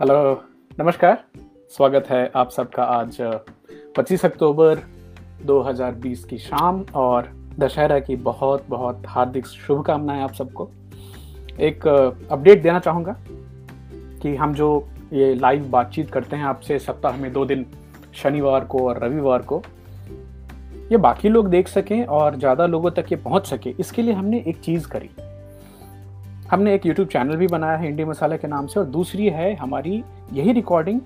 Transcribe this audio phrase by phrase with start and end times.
[0.00, 0.42] Hello,
[0.80, 1.24] नमस्कार।
[1.70, 3.16] स्वागत है आप सबका आज
[3.96, 4.78] 25 अक्टूबर
[5.46, 7.28] 2020 की शाम और
[7.58, 10.68] दशहरा की बहुत बहुत हार्दिक शुभकामनाएँ आप सबको।
[11.60, 11.86] एक
[12.32, 13.16] अपडेट देना चाहूँगा
[14.22, 17.66] कि हम जो ये लाइव बातचीत करते हैं आपसे सप्ताह में दो दिन,
[18.14, 19.62] शनिवार को और रविवार को,
[20.92, 24.44] ये बाकी लोग देख सकें और ज़्यादा लोगों तक ये पहुँच सके। इसके लिए हमने
[24.46, 25.10] एक चीज़ करी।
[26.50, 29.54] हमने एक यूट्यूब चैनल भी बनाया है इंडी मसाला के नाम से, और दूसरी है
[29.54, 31.00] हमारी यही रिकॉर्डिंग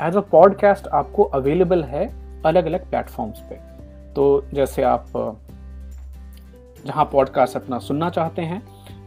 [0.00, 2.06] एज अ पॉडकास्ट आपको अवेलेबल है
[2.42, 3.54] अलग अलग प्लेटफॉर्म्स पे।
[4.14, 5.06] तो जैसे आप
[6.86, 8.62] जहाँ पॉडकास्ट अपना सुनना चाहते हैं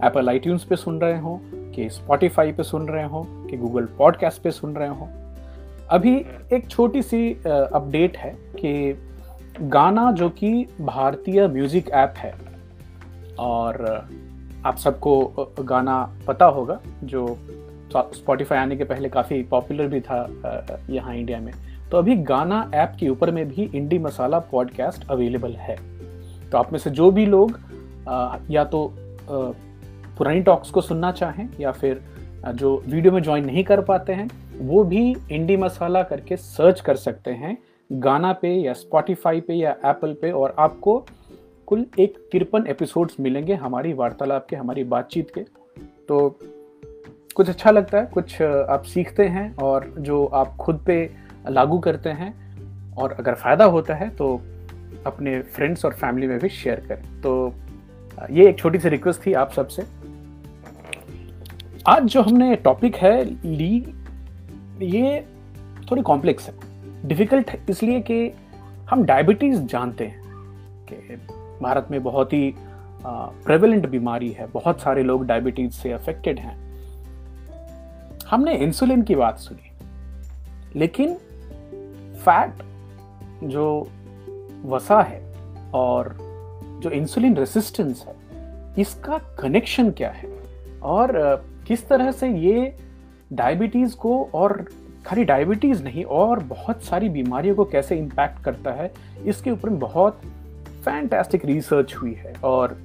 [0.06, 1.40] एप्पल आई पे सुन रहे हो,
[1.76, 5.10] कि स्पॉटिफाई पे सुन रहे हो, कि गूगल पॉडकास्ट पे सुन रहे हो।
[5.90, 6.16] अभी
[6.54, 8.94] एक छोटी सी अपडेट है कि
[9.62, 12.34] गाना जो कि भारतीय म्यूज़िक ऐप है,
[13.40, 14.08] और
[14.66, 15.96] आप सबको गाना
[16.28, 17.38] पता होगा, जो
[17.92, 20.28] स्पॉटिफाई आने के पहले काफ़ी पॉपुलर भी था
[20.90, 21.52] यहाँ इंडिया में।
[21.92, 25.76] तो अभी गाना ऐप के ऊपर में भी इंडी मसाला पॉडकास्ट अवेलेबल है।
[26.50, 27.60] तो आप में से जो भी लोग
[28.50, 32.02] या तो पुरानी टॉक्स को सुनना चाहें, या फिर
[32.48, 36.96] जो वीडियो में ज्वाइन नहीं कर पाते हैं, वो भी इंडी मसाला करके सर्च कर
[36.96, 37.58] सकते हैं।
[37.90, 41.06] गाना पे या स्पॉटिफाई पे या एप्पल पे, और आपको
[41.68, 45.42] कुल एक तिरपन एपिसोड्स मिलेंगे हमारी वार्तालाप के, हमारी बातचीत के।
[46.08, 46.40] तो
[47.36, 51.10] कुछ अच्छा लगता है, कुछ आप सीखते हैं और जो आप खुद पे
[51.50, 52.34] लागू करते हैं
[52.96, 54.36] और अगर फ़ायदा होता है तो
[55.06, 57.54] अपने फ्रेंड्स और फैमिली में भी शेयर करें। तो
[58.32, 59.84] ये एक छोटी सी रिक्वेस्ट थी आप सबसे।
[61.88, 63.94] आज जो हमने टॉपिक है, ली,
[64.82, 65.26] ये
[65.92, 68.32] थोड़ी कॉम्प्लेक्स है। डिफ़िकल्ट इसलिए कि
[68.90, 70.22] हम डायबिटीज़ जानते हैं
[70.86, 71.16] कि
[71.64, 72.54] भारत में बहुत ही
[73.46, 76.58] प्रेवलेंट बीमारी है। बहुत सारे लोग डायबिटीज़ से अफेक्टेड हैं।
[78.30, 79.72] हमने इंसुलिन की बात सुनी।
[80.76, 81.14] लेकिन
[82.26, 82.64] फैट
[83.44, 83.88] जो
[84.66, 85.22] वसा है
[85.74, 86.16] और
[86.84, 88.16] जो इंसुलिन रेसिस्टेंस है,
[88.78, 90.30] इसका कनेक्शन क्या है?
[90.84, 91.12] और
[91.68, 92.76] किस तरह से ये
[93.34, 94.66] डायबिटीज़ को और
[95.06, 98.92] खाली डायबिटीज़ नहीं, और बहुत सारी बीमारियों को कैसे इम्पैक्ट करता है,
[99.26, 100.20] इसके ऊपर बहुत
[100.86, 102.82] फैंटास्टिक रिसर्च हुई है और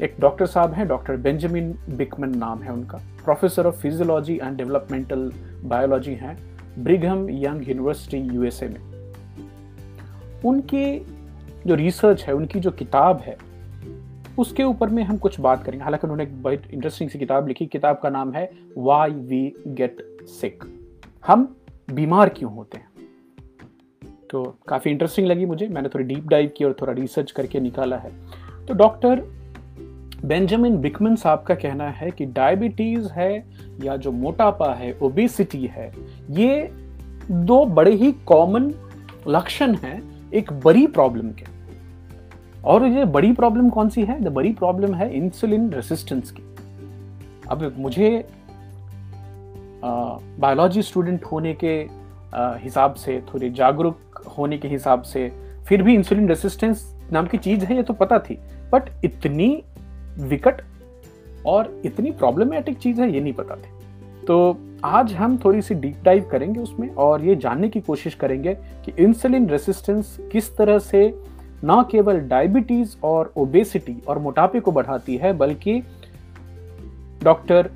[0.00, 5.32] एक डॉक्टर साहब हैं डॉक्टर बेंजामिन बिकमन नाम है उनका। Professor of physiology and developmental
[5.64, 6.38] biology हैं
[6.78, 9.14] ब्रिघम यंग यूनिवर्सिटी यूएसए में।
[10.44, 11.06] उनकी
[11.66, 13.36] जो रिसर्च है, उनकी जो किताब है,
[14.38, 17.66] उसके ऊपर में हम कुछ बात करेंगे। हालाँकि उन्होंने एक बहुत इंटरेस्टिंग सी किताब लिखी।
[17.66, 20.64] किताब का नाम है वाई वी गेट सिक
[21.26, 21.56] हम
[21.92, 22.89] बीमार क्यों होते हैं?
[24.30, 27.96] तो काफ़ी इंटरेस्टिंग लगी मुझे। मैंने थोड़ी डीप डाइव की और थोड़ा रिसर्च करके निकाला
[27.96, 28.10] है।
[28.66, 29.22] तो डॉक्टर
[30.24, 33.44] बेंजामिन बिकमन साहब का कहना है कि डायबिटीज़ है
[33.84, 35.92] या जो मोटापा है ओबेसिटी है,
[36.30, 36.70] ये
[37.30, 38.72] दो बड़े ही कॉमन
[39.28, 40.02] लक्षण हैं
[40.32, 41.44] एक बड़ी प्रॉब्लम के।
[42.64, 44.20] और ये बड़ी प्रॉब्लम कौन सी है?
[44.20, 46.42] द बड़ी प्रॉब्लम है इंसुलिन रेसिस्टेंस की।
[47.50, 48.28] अब मुझे
[49.84, 51.99] बायोलॉजी स्टूडेंट होने के
[52.34, 55.32] हिसाब से, थोड़ी जागरूक होने के हिसाब से,
[55.68, 58.38] फिर भी इंसुलिन रेसिस्टेंस नाम की चीज़ है, ये तो पता थी।
[58.72, 59.62] बट इतनी
[60.18, 60.62] विकट
[61.46, 63.78] और इतनी प्रॉब्लमेटिक चीज़ है, ये नहीं पता थी।
[64.26, 68.54] तो आज हम थोड़ी सी डीप डाइव करेंगे उसमें और ये जानने की कोशिश करेंगे
[68.54, 71.02] कि इंसुलिन रेसिस्टेंस किस तरह से
[71.64, 75.82] न केवल डायबिटीज़ और ओबेसिटी और मोटापे को बढ़ाती है, बल्कि
[77.22, 77.70] डॉक्टर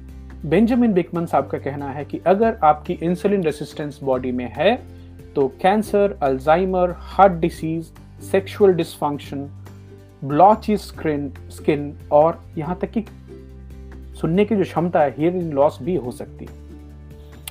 [0.44, 4.82] बेंजामिन बिकमन साहब का कहना है कि अगर आपकी इंसुलिन रेसिस्टेंस बॉडी में है
[5.34, 7.84] तो cancer Alzheimer heart disease
[8.22, 9.48] sexual dysfunction
[10.24, 13.04] blotchy screen skin और यहाँ तक कि
[14.20, 16.52] सुनने की जो क्षमता है हियरिंग लॉस भी हो सकती है।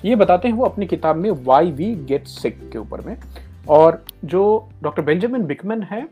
[0.05, 3.17] ये बताते हैं वो अपनी किताब में वाई वी गेट सिक के ऊपर में।
[3.69, 6.03] और जो डॉक्टर बेंजामिन बिकमन है,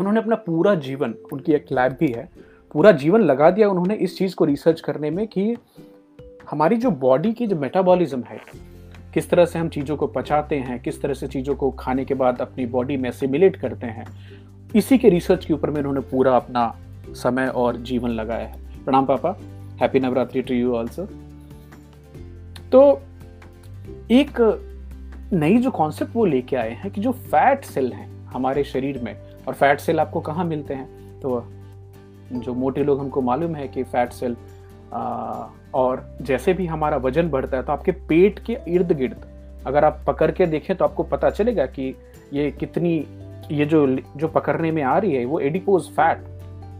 [0.00, 2.28] उन्होंने अपना पूरा जीवन, उनकी एक लैब भी है
[2.72, 5.56] पूरा जीवन लगा दिया उन्होंने इस चीज़ को रिसर्च करने में कि
[6.50, 8.40] हमारी जो बॉडी की जो मेटाबॉलिज्म है,
[9.14, 12.14] किस तरह से हम चीज़ों को पचाते हैं, किस तरह से चीज़ों को खाने के
[12.14, 14.06] बाद अपनी बॉडी में सिमिलेट करते हैं,
[14.76, 16.74] इसी के रिसर्च के ऊपर में उन्होंने पूरा अपना
[17.14, 19.36] समय और जीवन लगाया है। प्रणाम पापा
[19.80, 21.06] happy Navratri to you also
[22.72, 23.00] तो
[24.10, 24.40] एक
[25.32, 29.16] नई जो कॉन्सेप्ट वो लेके आए हैं कि जो फैट सेल हैं हमारे शरीर में,
[29.48, 31.20] और फैट सेल आपको कहाँ मिलते हैं?
[31.20, 31.44] तो
[32.40, 34.36] जो मोटे लोग हमको मालूम है कि फैट सेल
[34.92, 39.16] आ, और जैसे भी हमारा वज़न बढ़ता है तो आपके पेट के इर्द गिर्द
[39.66, 41.96] अगर आप पकड़ के देखें तो आपको पता चलेगा कि
[42.32, 43.06] ये कितनी
[43.50, 43.86] ये जो
[44.16, 46.24] जो पकड़ने में आ रही है वो एडिपोज फैट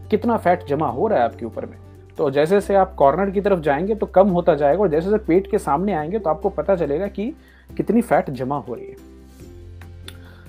[0.09, 1.77] कितना फैट जमा हो रहा है आपके ऊपर में।
[2.17, 5.23] तो जैसे जैसे आप कॉर्नर की तरफ़ जाएँगे तो कम होता जाएगा और जैसे जैसे
[5.23, 7.33] पेट के सामने आएँगे तो आपको पता चलेगा कि
[7.77, 8.95] कितनी फैट जमा हो रही है।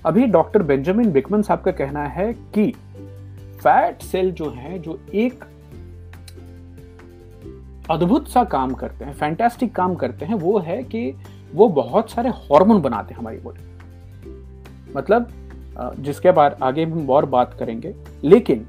[0.07, 2.75] अभी डॉक्टर बेंजामिन बिकमन साहब का कहना है कि
[3.65, 5.45] फैट सेल जो है, जो एक
[7.91, 11.15] अद्भुत सा काम करते हैं, फैंटास्टिक काम करते हैं, वो है कि
[11.55, 15.29] वो बहुत सारे हार्मोन बनाते हैं हमारी बॉडी। मतलब
[15.99, 17.95] जिसके बाद आगे हम और बात करेंगे,
[18.25, 18.67] लेकिन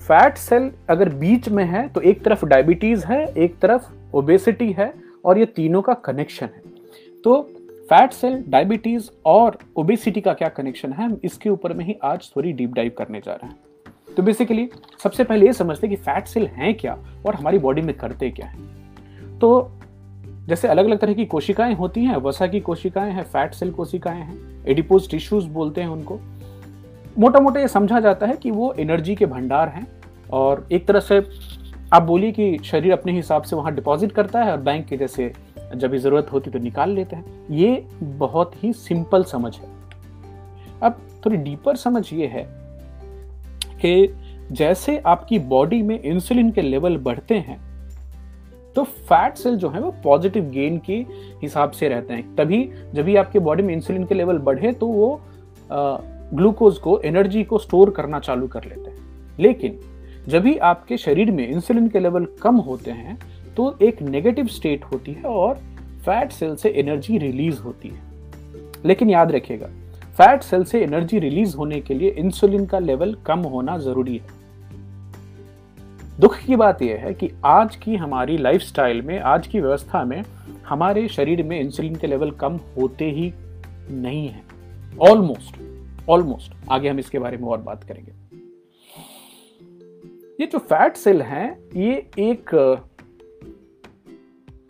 [0.00, 4.92] फैट सेल अगर बीच में है तो एक तरफ़ डायबिटीज़ है, एक तरफ़ ओबेसिटी है,
[5.24, 6.62] और ये तीनों का कनेक्शन है।
[7.24, 7.40] तो
[7.90, 12.30] फैट सेल, डायबिटीज़ और ओबेसिटी का क्या कनेक्शन है, हम इसके ऊपर में ही आज
[12.36, 13.56] थोड़ी डीप डाइव करने जा रहे हैं।
[14.16, 14.68] तो बेसिकली
[15.02, 18.46] सबसे पहले ये समझते कि फैट सेल हैं क्या और हमारी बॉडी में करते क्या
[18.46, 19.70] है। तो
[20.48, 24.20] जैसे अलग अलग तरह की कोशिकाएँ होती हैं, वसा की कोशिकाएँ हैं फैट सेल कोशिकाएँ
[24.20, 26.18] हैं एडिपोज टिश्यूज बोलते हैं उनको।
[27.18, 29.86] मोटा मोटा ये समझा जाता है कि वो एनर्जी के भंडार हैं
[30.32, 31.22] और एक तरह से
[31.92, 35.32] आप बोलिए कि शरीर अपने हिसाब से वहाँ डिपॉजिट करता है और बैंक के जैसे
[35.76, 39.68] जब भी ज़रूरत होती तो निकाल लेते हैं। ये बहुत ही सिंपल समझ है।
[40.82, 42.63] अब थोड़ी डीपर समझ ये है
[43.76, 44.14] कि
[44.52, 47.58] जैसे आपकी बॉडी में इंसुलिन के लेवल बढ़ते हैं
[48.76, 50.94] तो फैट सेल जो है वो पॉजिटिव गेन के
[51.42, 52.62] हिसाब से रहते हैं। तभी
[52.94, 55.20] जब भी आपके बॉडी में इंसुलिन के लेवल बढ़े तो वो
[55.70, 59.78] ग्लूकोज को एनर्जी को स्टोर करना चालू कर लेते हैं। लेकिन
[60.28, 63.18] जब भी आपके शरीर में इंसुलिन के लेवल कम होते हैं
[63.56, 65.54] तो एक नेगेटिव स्टेट होती है और
[66.04, 68.00] फैट सेल से एनर्जी रिलीज़ होती है।
[68.84, 69.68] लेकिन याद रखिएगा
[70.14, 74.26] फैट सेल से एनर्जी रिलीज़ होने के लिए इंसुलिन का लेवल कम होना ज़रूरी है।
[76.20, 80.22] दुख की बात यह है कि आज की हमारी लाइफस्टाइल में, आज की व्यवस्था में
[80.66, 83.32] हमारे शरीर में इंसुलिन के लेवल कम होते ही
[83.90, 84.42] नहीं है।
[85.00, 88.12] ऑलमोस्ट ऑलमोस्ट आगे हम इसके बारे में और बात करेंगे।
[90.40, 92.50] ये जो फैट सेल हैं, ये एक,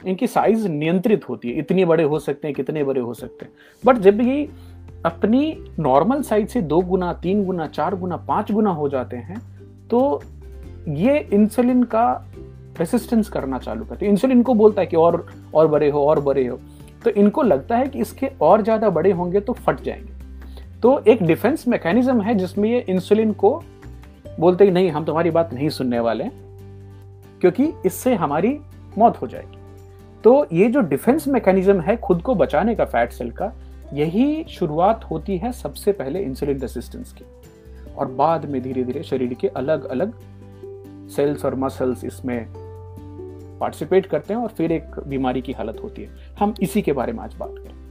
[0.07, 3.53] इनकी साइज़ नियंत्रित होती है। इतने बड़े हो सकते हैं, कितने बड़े हो सकते हैं।
[3.85, 4.49] बट जब ये
[5.05, 9.41] अपनी नॉर्मल साइज़ से दो गुना, तीन गुना, चार गुना, पाँच गुना हो जाते हैं
[9.89, 10.23] तो
[10.91, 12.07] ये इंसुलिन का
[12.79, 16.21] रेसिस्टेंस करना चालू करते हैं। इंसुलिन को बोलता है कि और और बड़े हो, और
[16.21, 16.59] बड़े हो।
[17.05, 21.23] तो इनको लगता है कि इसके और ज़्यादा बड़े होंगे तो फट जाएँगे। तो एक
[21.23, 23.61] डिफेंस मैकेनिज्म है जिसमें ये इंसुलिन को
[24.41, 26.25] बोलते ही नहीं, हम तुम्हारी बात नहीं सुनने वाले,
[27.41, 28.59] क्योंकि इससे हमारी
[28.99, 29.59] मौत हो जाएगी।
[30.25, 33.53] तो ये जो डिफेंस मैकेनिज्म है खुद को बचाने का फैट सेल का
[33.93, 37.25] यही शुरुआत होती है सबसे पहले इंसुलिन रेसिस्टेंस की।
[37.95, 40.13] और बाद में धीरे धीरे शरीर के अलग अलग
[41.09, 42.47] सेल्स और मसल्स इसमें
[43.59, 46.09] पार्टिसिपेट करते हैं और फिर एक बीमारी की हालत होती है।
[46.39, 47.85] हम इसी के बारे में आज बात करें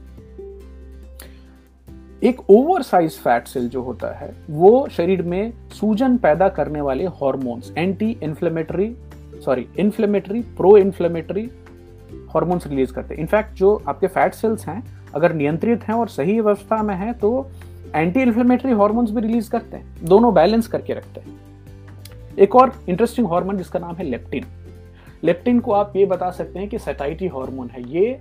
[2.22, 7.04] एक ओवर साइज़ फैट सेल जो होता है, वो शरीर में सूजन पैदा करने वाले
[7.04, 8.96] hormones anti inflammatory
[9.44, 11.50] sorry inflammatory pro inflammatory
[12.34, 16.38] hormones release करते हैं। इनफैक्ट जो आपके फैट सेल्स हैं अगर नियंत्रित हैं और सही
[16.38, 17.50] अवस्था में हैं तो
[17.94, 21.40] एंटी इन्फ्लेमेटरी हॉर्मोन्स भी रिलीज़ करते हैं। दोनों बैलेंस करके रखते हैं।
[22.38, 24.44] एक और इंटरेस्टिंग हार्मोन जिसका नाम है लेप्टिन
[25.24, 28.20] लेप्टिन को आप ये बता सकते हैं कि सेटाइटी हार्मोन है। ये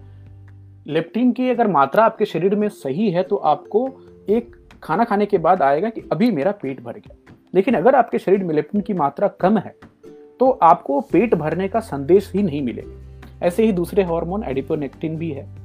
[0.88, 3.88] लेप्टिन की अगर मात्रा आपके शरीर में सही है तो आपको
[4.30, 7.16] एक खाना खाने के बाद आएगा कि अभी मेरा पेट भर गया।
[7.54, 9.76] लेकिन अगर आपके शरीर में लेप्टिन की मात्रा कम है
[10.40, 15.32] तो आपको पेट भरने का संदेश ही नहीं मिलेगा ऐसे ही दूसरे हार्मोन एडिपोनेक्टिन भी
[15.32, 15.63] है।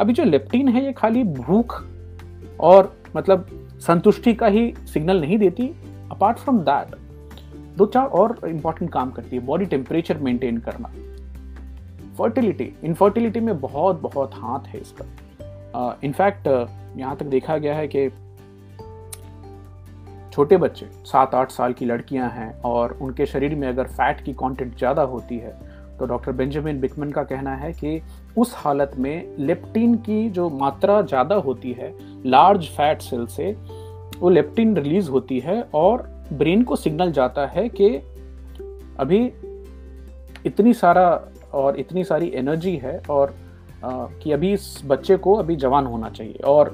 [0.00, 1.74] अभी जो लेप्टिन है ये खाली भूख
[2.60, 3.46] और मतलब
[3.86, 5.66] संतुष्टि का ही सिग्नल नहीं देती
[6.12, 6.94] अपार्ट फ्रॉम दैट
[7.76, 10.88] दो चार और इंपॉर्टेंट काम करती है बॉडी टेम्परेचर मेंटेन करना।
[12.18, 17.88] फर्टिलिटी इनफर्टिलिटी में बहुत बहुत हाथ है इसका। इनफैक्ट uh, यहाँ तक देखा गया है
[17.88, 18.08] कि
[20.32, 24.32] छोटे बच्चे सात आठ साल की लड़कियाँ हैं और उनके शरीर में अगर फैट की
[24.32, 25.52] कंटेंट ज़्यादा होती है
[25.98, 28.00] तो डॉक्टर बेंजामिन बिकमन का कहना है कि
[28.36, 31.92] उस हालत में लेप्टिन की जो मात्रा ज़्यादा होती है
[32.26, 33.56] लार्ज फैट सेल से
[34.18, 37.88] वो लेप्टिन रिलीज़ होती है और ब्रेन को सिग्नल जाता है कि
[38.98, 39.32] अभी
[40.46, 43.34] इतनी सारा और इतनी सारी एनर्जी है और
[43.84, 46.68] आ, कि अभी इस बच्चे को अभी जवान होना चाहिए। और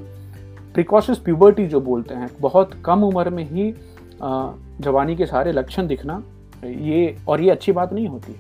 [0.75, 3.75] प्रिकॉशस प्यूबर्टी जो बोलते हैं बहुत कम उम्र में ही
[4.23, 6.23] आ, जवानी के सारे लक्षण दिखना
[6.65, 8.37] ये और ये अच्छी बात नहीं होती।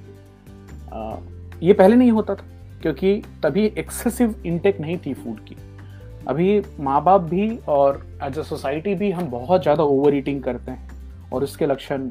[0.92, 1.16] आ,
[1.62, 2.44] ये पहले नहीं होता था।
[2.83, 5.56] क्योंकि तभी एक्सेसिव इंटेक नहीं थी फ़ूड की।
[6.28, 10.71] अभी माँ बाप भी और एज अ सोसाइटी भी हम बहुत ज़्यादा ओवर ईटिंग करते
[10.71, 12.11] हैं और उसके लक्षण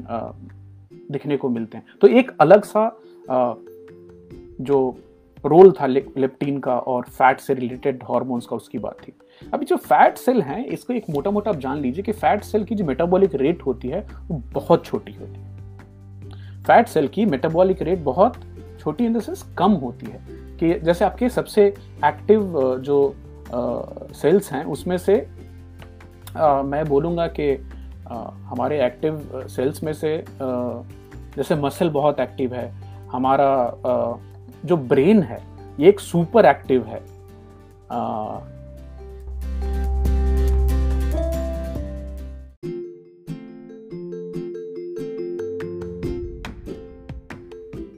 [1.10, 2.90] दिखने को मिलते हैं। तो एक अलग सा
[4.60, 4.96] जो
[5.44, 9.76] रोल था लेप्टीन का और फैट से रिलेटेड हॉर्मोन्स का उसकी बात थी। अभी जो
[9.76, 12.84] फैट सेल हैं, इसको एक मोटा मोटा आप जान लीजिए कि फैट सेल की जो
[12.84, 18.40] मेटाबॉलिक रेट होती है, वो बहुत छोटी होती है। फैट सेल की मेटाबॉलिक रेट बहुत
[18.80, 20.20] छोटी इन द कम होती है।
[20.60, 21.66] कि जैसे आपके सबसे
[22.04, 23.14] एक्टिव जो
[24.14, 25.26] सेल्स हैं उसमें से
[26.36, 27.52] आ, मैं बोलूँगा कि
[28.44, 30.24] हमारे एक्टिव सेल्स में से आ,
[31.36, 32.70] जैसे मसल बहुत एक्टिव है
[33.12, 33.52] हमारा
[33.86, 34.14] आ,
[34.64, 35.42] जो ब्रेन है
[35.80, 37.02] ये एक सुपर एक्टिव है।
[37.90, 38.38] आ,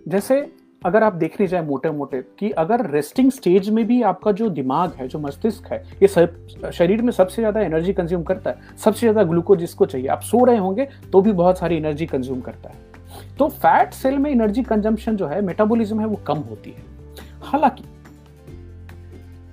[0.09, 4.49] जैसे अगर आप देखने जाए मोटे मोटे कि अगर रेस्टिंग स्टेज में भी आपका जो
[4.49, 8.77] दिमाग है, जो मस्तिष्क है, ये सब, शरीर में सबसे ज़्यादा एनर्जी कंज्यूम करता है,
[8.77, 12.41] सबसे ज़्यादा ग्लूकोज जिसको चाहिए, आप सो रहे होंगे तो भी बहुत सारी एनर्जी कंज्यूम
[12.41, 16.71] करता है। तो फैट सेल में एनर्जी कंजम्पशन जो है मेटाबॉलिज्म है, वो कम होती
[16.71, 16.83] है।
[17.43, 17.85] हालाँकि,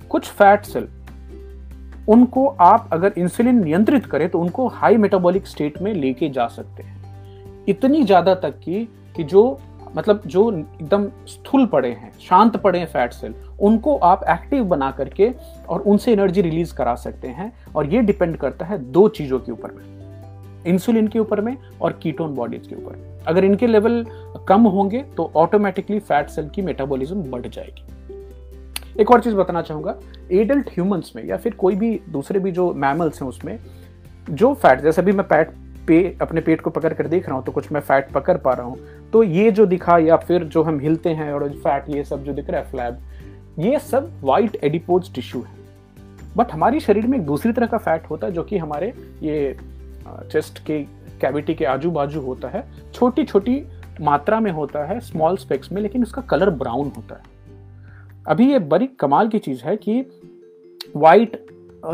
[0.10, 0.88] कुछ फैट सेल
[2.08, 6.84] उनको आप अगर इंसुलिन नियंत्रित करें तो उनको हाई मेटाबॉलिक स्टेट में लेके जा सकते
[6.84, 9.60] हैं। इतनी ज़्यादा तक की, कि जो
[9.96, 14.92] मतलब जो एकदम स्थूल पड़े हैं, शांत पड़े हैं फैट सेल उनको आप एक्टिव बना
[14.92, 15.32] करके
[15.70, 19.52] और उनसे एनर्जी रिलीज़ करा सकते हैं और ये डिपेंड करता है दो चीज़ों के
[19.52, 19.84] ऊपर में
[20.68, 24.06] इंसुलिन के ऊपर में और कीटोन बॉडीज के ऊपर अगर इनके लेवल
[24.48, 29.96] कम होंगे तो ऑटोमेटिकली फैट सेल की मेटाबॉलिज्म बढ़ जाएगी। एक और चीज़ बताना चाहूँगा
[30.32, 33.60] एडल्ट ह्यूमंस में या फिर कोई भी दूसरे भी जो मैमल्स हैं उसमें,
[34.30, 35.52] जो फैट जैसे अभी मैं पैट
[35.88, 38.54] पे, अपने पेट को पकड़ कर देख रहा हूँ तो कुछ मैं फैट पकड़ पा
[38.54, 42.04] रहा हूँ। तो ये जो दिखा या फिर जो हम हिलते हैं और फैट ये
[42.04, 43.00] सब जो दिख रहा है फ्लैब
[43.60, 45.54] ये सब वाइट एडिपोज टिश्यू है।
[46.38, 49.56] बट हमारी शरीर में एक दूसरी तरह का फैट होता है, जो कि हमारे ये
[50.32, 50.82] चेस्ट के
[51.22, 52.64] कैविटी के आजू बाजू होता है।
[52.94, 53.64] छोटी छोटी
[54.02, 57.34] मात्रा में होता है स्मॉल स्पेक्स में, लेकिन उसका कलर ब्राउन होता है।
[58.28, 60.00] अभी ये बड़ी कमाल की चीज़ है कि
[60.96, 61.46] वाइट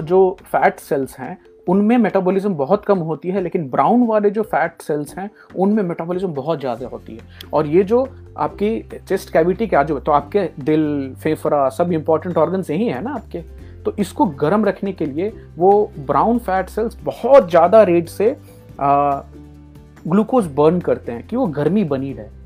[0.03, 1.37] जो फैट सेल्स हैं
[1.71, 6.33] उनमें मेटाबॉलिज्म बहुत कम होती है, लेकिन ब्राउन वाले जो फैट सेल्स हैं, उनमें मेटाबॉलिज्म
[6.33, 8.07] बहुत ज़्यादा होती है। और ये जो
[8.39, 13.13] आपकी चेस्ट कैविटी के आजू तो आपके दिल, फेफड़ा, सब इंपॉर्टेंट ऑर्गन्स यही है ना
[13.13, 13.41] आपके।
[13.83, 18.35] तो इसको गर्म रखने के लिए वो ब्राउन फैट सेल्स बहुत ज़्यादा रेट से
[18.79, 22.39] ग्लूकोज बर्न करते हैं कि वो गर्मी बनी रहे।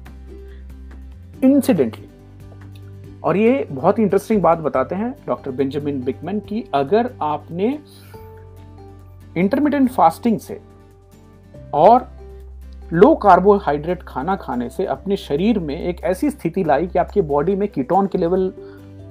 [1.46, 2.08] इंसिडेंटली
[3.24, 7.78] और ये बहुत ही इंटरेस्टिंग बात बताते हैं डॉक्टर बेंजामिन बिकमैन की, अगर आपने
[9.38, 10.62] इंटरमीडियंट फास्टिंग से
[11.74, 12.08] और
[12.94, 17.56] लो कार्बोहाइड्रेट खाना खाने से अपने शरीर में एक ऐसी स्थिति लाई कि आपकी बॉडी
[17.56, 18.54] में कीटोन के लेवल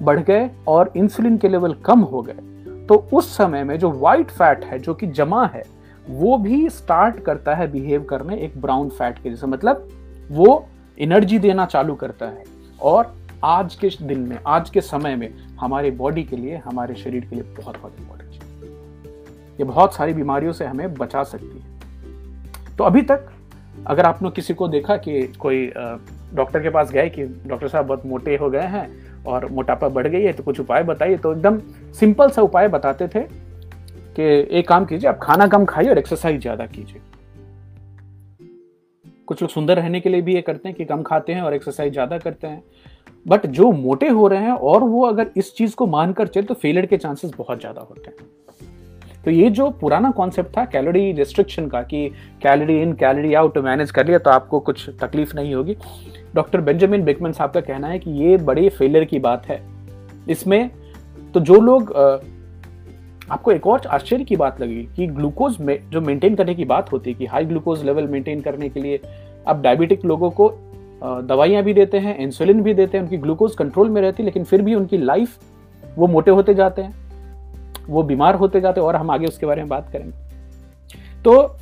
[0.01, 4.31] बढ़ गए और इंसुलिन के लेवल कम हो गए। तो उस समय में जो व्हाइट
[4.31, 5.63] फैट है, जो कि जमा है,
[6.09, 9.87] वो भी स्टार्ट करता है बिहेव करने एक ब्राउन फैट के जैसे। मतलब
[10.31, 10.65] वो
[10.99, 12.43] एनर्जी देना चालू करता है
[12.81, 15.29] और आज के दिन में, आज के समय में
[15.59, 18.24] हमारे बॉडी के लिए, हमारे शरीर के लिए बहुत बहुत इंपॉर्टेंट
[19.55, 23.25] ये बहुत सारी बीमारियों से हमें बचा सकती है। तो अभी तक
[23.87, 28.05] अगर आपने किसी को देखा कि कोई डॉक्टर के पास गए कि डॉक्टर साहब बहुत
[28.05, 28.87] मोटे हो गए हैं
[29.25, 31.59] और मोटापा बढ़ गई है तो कुछ उपाय बताइए। तो एकदम
[31.93, 36.41] सिंपल सा उपाय बताते थे कि एक काम कीजिए, आप खाना कम खाइए और एक्सरसाइज
[36.41, 37.01] ज़्यादा कीजिए।
[39.27, 41.53] कुछ लोग सुंदर रहने के लिए भी ये करते हैं कि कम खाते हैं और
[41.53, 42.63] एक्सरसाइज ज़्यादा करते हैं।
[43.25, 46.53] बट जो मोटे हो रहे हैं और वो अगर इस चीज़ को मानकर चले तो
[46.53, 48.27] फेलियर के चांसेस बहुत ज़्यादा होते हैं।
[49.25, 52.07] तो ये जो पुराना कॉन्सेप्ट था कैलोरी रिस्ट्रिक्शन का कि
[52.43, 55.75] calorie in calorie out manage कर लिया तो आपको कुछ तकलीफ़ नहीं होगी।
[56.35, 59.61] डॉक्टर बेंजामिन बेकमन साहब का कहना है कि ये बड़े फेलियर की बात है।
[60.29, 60.69] इसमें
[61.33, 61.91] तो जो लोग
[63.31, 66.91] आपको एक और आश्चर्य की बात लगी कि ग्लूकोज में, जो मेंटेन करने की बात
[66.91, 68.99] होती है कि हाई ग्लूकोज लेवल मेंटेन करने के लिए
[69.47, 70.49] आप डायबिटिक लोगों को
[71.03, 74.43] दवाइयाँ भी देते हैं इंसुलिन भी देते हैं, उनकी ग्लूकोज कंट्रोल में रहती है, लेकिन
[74.43, 75.37] फिर भी उनकी लाइफ
[75.97, 77.04] वो मोटे होते जाते हैं।
[77.89, 80.23] वो बीमार होते जाते और हम आगे उसके बारे में बात करेंगे।
[81.23, 81.55] तो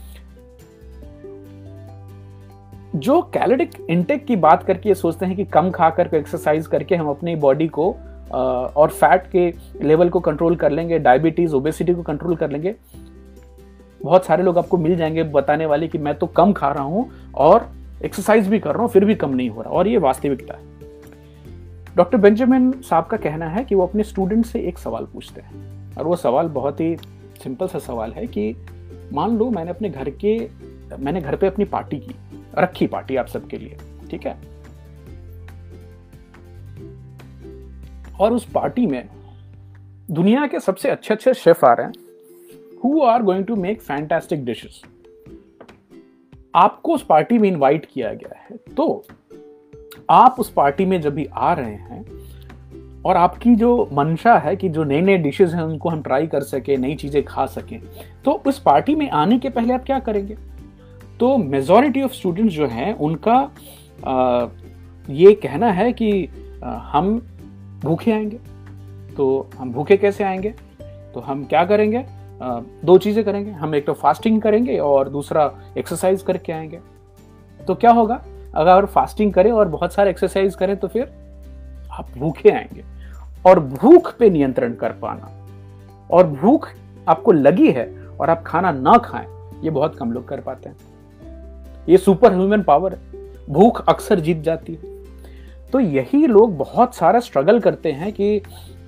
[2.97, 6.95] जो कैलोरिक इंटेक की बात करके ये सोचते हैं कि कम खा करके एक्सरसाइज करके
[6.95, 7.89] हम अपनी बॉडी को
[8.31, 12.75] और फैट के लेवल को कंट्रोल कर लेंगे डायबिटीज़ ओबेसिटी को कंट्रोल कर लेंगे,
[14.01, 17.09] बहुत सारे लोग आपको मिल जाएँगे बताने वाले कि मैं तो कम खा रहा हूँ
[17.35, 17.69] और
[18.05, 20.71] एक्सरसाइज भी कर रहा हूँ, फिर भी कम नहीं हो रहा, और ये वास्तविकता है।
[21.95, 25.72] डॉक्टर बेंजामिन साहब का कहना है कि वो अपने स्टूडेंट से एक सवाल पूछते हैं।
[25.97, 26.97] और वो सवाल बहुत ही
[27.43, 28.55] सिंपल सा सवाल है कि
[29.13, 30.49] मान लो मैंने अपने घर के,
[30.99, 32.15] मैंने घर पे अपनी पार्टी की,
[32.57, 33.77] रखी पार्टी आप सबके लिए,
[34.11, 34.53] ठीक है?
[38.19, 39.09] और उस पार्टी में
[40.11, 41.93] दुनिया के सबसे अच्छे अच्छे शेफ आ रहे हैं
[42.83, 44.81] who are going to make fantastic dishes
[46.55, 49.05] आपको उस पार्टी में इनवाइट किया गया है तो
[50.09, 52.22] आप उस पार्टी में जब भी आ रहे हैं
[53.05, 56.43] और आपकी जो मंशा है कि जो नए नए डिशेज हैं उनको हम ट्राई कर
[56.43, 57.79] सके नई चीज़ें खा सकें
[58.25, 60.37] तो उस पार्टी में आने के पहले आप क्या करेंगे?
[61.19, 63.35] तो मेजोरिटी ऑफ़ स्टूडेंट्स जो हैं उनका
[64.07, 64.45] आ,
[65.09, 66.29] ये कहना है कि
[66.63, 67.17] आ, हम
[67.83, 68.37] भूखे आएँगे।
[69.15, 70.49] तो हम भूखे कैसे आएँगे?
[71.13, 71.97] तो हम क्या करेंगे?
[72.41, 76.79] आ, दो चीज़ें करेंगे। हम एक तो फास्टिंग करेंगे और दूसरा एक्सरसाइज करके आएँगे।
[77.67, 78.21] तो क्या होगा?
[78.55, 81.11] अगर फास्टिंग करें और बहुत सारे एक्सरसाइज करें तो फिर
[81.91, 82.83] आप भूखे आएँगे।
[83.45, 85.29] और भूख पे नियंत्रण कर पाना।
[86.09, 86.69] और भूख
[87.07, 87.85] आपको लगी है
[88.19, 89.27] और आप खाना ना खाएँ,
[89.63, 90.75] ये बहुत कम लोग कर पाते हैं।
[91.87, 94.91] ये सुपर ह्यूमन पावर है। भूख अक्सर जीत जाती है।
[95.73, 98.41] तो यही लोग बहुत सारा स्ट्रगल करते हैं कि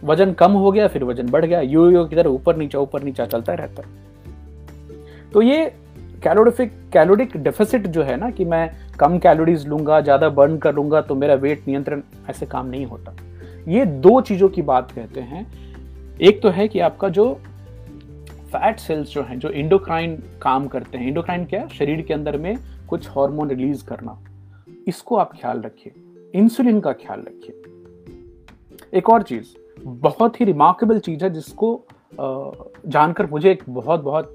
[0.04, 3.26] वज़न कम हो गया, फिर वज़न बढ़ गया यो यो किधर, ऊपर नीचा ऊपर नीचा
[3.26, 5.66] चलता रहता है। तो ये
[6.24, 8.70] कैलोरिफिक कैलोरिक डेफिसिट जो है ना कि मैं
[9.00, 13.16] कम कैलोरीज लूँगा, ज़्यादा बर्न कर लूँगा तो मेरा वेट नियंत्रण ऐसे काम नहीं होता।
[13.68, 15.46] ये दो चीज़ों की बात कहते हैं।
[16.22, 17.34] एक तो है कि आपका जो
[18.52, 22.56] फैट सेल्स जो हैं, जो इंडोक्राइन काम करते हैं इंडोक्राइन क्या शरीर के अंदर में
[22.90, 24.18] कुछ हार्मोन रिलीज़ करना।
[24.88, 25.94] इसको आप ख्याल रखिए
[26.36, 27.62] इंसुलिन का ख्याल रखिए।
[28.98, 29.46] एक और चीज़,
[29.80, 31.82] बहुत ही रिमार्केबल चीज़ है जिसको
[32.20, 34.34] जानकर मुझे एक बहुत बहुत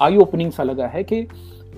[0.00, 1.26] आई ओपनिंग सा लगा है कि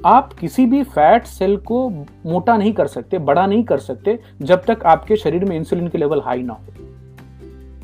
[0.07, 1.89] आप किसी भी फैट सेल को
[2.27, 5.99] मोटा नहीं कर सकते, बड़ा नहीं कर सकते, जब तक आपके शरीर में इंसुलिन के
[5.99, 6.91] लेवल हाई ना हो।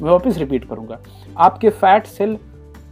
[0.01, 0.99] मैं वापस रिपीट करूँगा।
[1.37, 2.37] आपके फैट सेल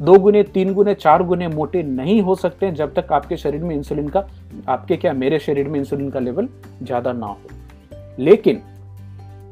[0.00, 3.74] दो गुने, तीन गुने, चार गुने मोटे नहीं हो सकते जब तक आपके शरीर में
[3.76, 4.26] इंसुलिन का,
[4.68, 6.48] आपके क्या, मेरे शरीर में इंसुलिन का लेवल
[6.82, 7.38] ज़्यादा ना हो।
[8.18, 8.60] लेकिन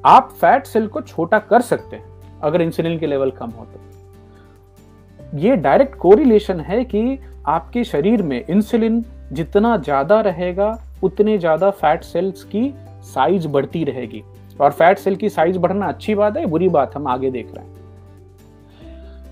[0.05, 2.05] आप फैट सेल को छोटा कर सकते हैं,
[2.43, 8.45] अगर इंसुलिन के लेवल कम हो तो। ये डायरेक्ट कोरिलेशन है कि आपके शरीर में
[8.45, 12.73] इंसुलिन जितना ज़्यादा रहेगा, उतने ज़्यादा फैट सेल्स की
[13.05, 14.23] साइज़ बढ़ती रहेगी।
[14.61, 17.65] और फैट सेल की साइज़ बढ़ना अच्छी बात है, बुरी बात हम आगे देख रहे
[17.65, 17.75] हैं।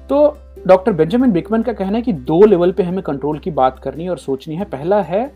[0.09, 3.79] तो डॉक्टर बेंजामिन बिकमन का कहना है कि दो लेवल पे हमें कंट्रोल की बात
[3.79, 5.33] करनी और सोचनी है। पहला है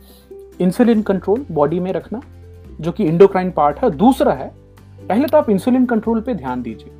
[0.60, 2.20] इंसुलिन कंट्रोल बॉडी में रखना,
[2.80, 4.50] जो कि इंडोक्राइन पार्ट है। दूसरा है,
[5.08, 6.92] पहले तो आप इंसुलिन कंट्रोल पे ध्यान दीजिए।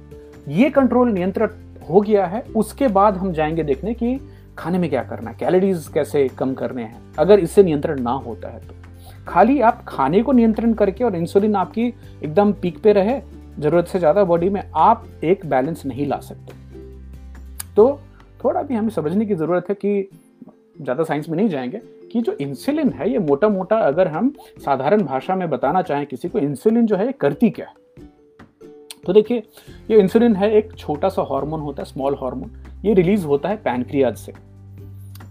[0.49, 1.49] ये कंट्रोल नियंत्रण
[1.91, 4.21] हो गया है, उसके बाद हम जाएँगे देखने की
[4.59, 8.49] खाने में क्या करना है कैलोरीज कैसे कम करने हैं। अगर इससे नियंत्रण ना होता
[8.49, 8.86] है तो।
[9.29, 11.87] खाली आप खाने को नियंत्रण करके और इंसुलिन आपकी
[12.25, 13.21] एकदम पीक पे रहे,
[13.59, 16.55] ज़रूरत से ज़्यादा बॉडी में आप एक बैलेंस नहीं ला सकते।
[17.77, 18.01] तो
[18.45, 20.09] थोड़ा भी हमें समझने की ज़रूरत है कि
[20.83, 21.81] ज़्यादा साइंस में नहीं जाएँगे
[22.13, 24.35] कि जो इंसुलिन है, ये मोटा मोटा अगर हम
[24.65, 27.75] साधारण भाषा में बताना चाहें किसी को इंसुलिन जो है, ये करती क्या है?
[29.07, 29.43] तो देखिए,
[29.91, 32.51] ये इंसुलिन है एक छोटा सा हार्मोन होता है स्मॉल हार्मोन
[32.85, 34.33] ये रिलीज़ होता है पैनक्रियाज से।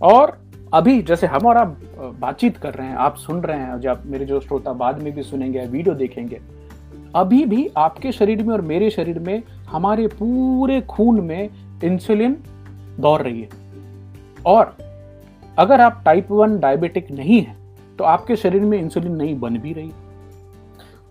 [0.02, 1.78] और अभी जैसे हम और आप
[2.20, 5.24] बातचीत कर रहे हैं, आप सुन रहे हैं, जब मेरे जो श्रोता बाद में भी
[5.24, 6.40] सुनेंगे, वीडियो देखेंगे,
[7.16, 11.50] अभी भी आपके शरीर में और मेरे शरीर में, हमारे पूरे खून में
[11.84, 12.38] इंसुलिन
[13.00, 13.50] दौड़ रही है।
[14.46, 14.76] और
[15.58, 17.56] अगर आप टाइप वन डायबिटिक नहीं है
[18.00, 19.92] तो आपके शरीर में इंसुलिन नहीं बन भी रही।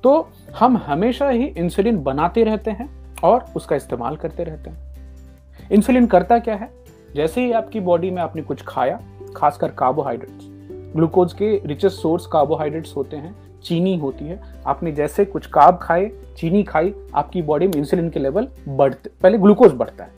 [0.05, 2.89] तो हम हमेशा ही इंसुलिन बनाते रहते हैं
[3.25, 6.71] और उसका इस्तेमाल करते रहते हैं। इंसुलिन करता क्या है?
[7.15, 9.01] जैसे ही आपकी बॉडी में आपने कुछ खाया
[9.37, 10.49] खासकर कार्बोहाइड्रेट्स
[10.97, 16.11] ग्लूकोज के रिचेस्ट सोर्स कार्बोहाइड्रेट्स होते हैं, चीनी होती है। आपने जैसे कुछ कार्ब खाए,
[16.37, 20.11] चीनी खाई, आपकी बॉडी में इंसुलिन के लेवल बढ़ते, पहले ग्लूकोज बढ़ता है।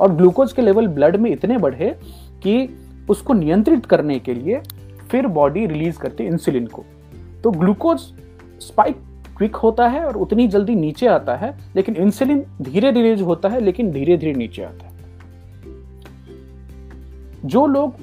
[0.00, 1.98] और ग्लूकोज के लेवल ब्लड में इतने बढ़े
[2.42, 2.78] कि
[3.10, 4.60] उसको नियंत्रित करने के लिए
[5.10, 6.84] फिर बॉडी रिलीज़ करती है इंसुलिन को।
[7.44, 7.98] तो ग्लूकोज
[8.60, 8.96] स्पाइक
[9.36, 13.60] क्विक होता है और उतनी जल्दी नीचे आता है, लेकिन इंसुलिन धीरे धीरे होता है,
[13.60, 14.92] लेकिन धीरे धीरे नीचे आता है।
[17.44, 17.94] जो लोग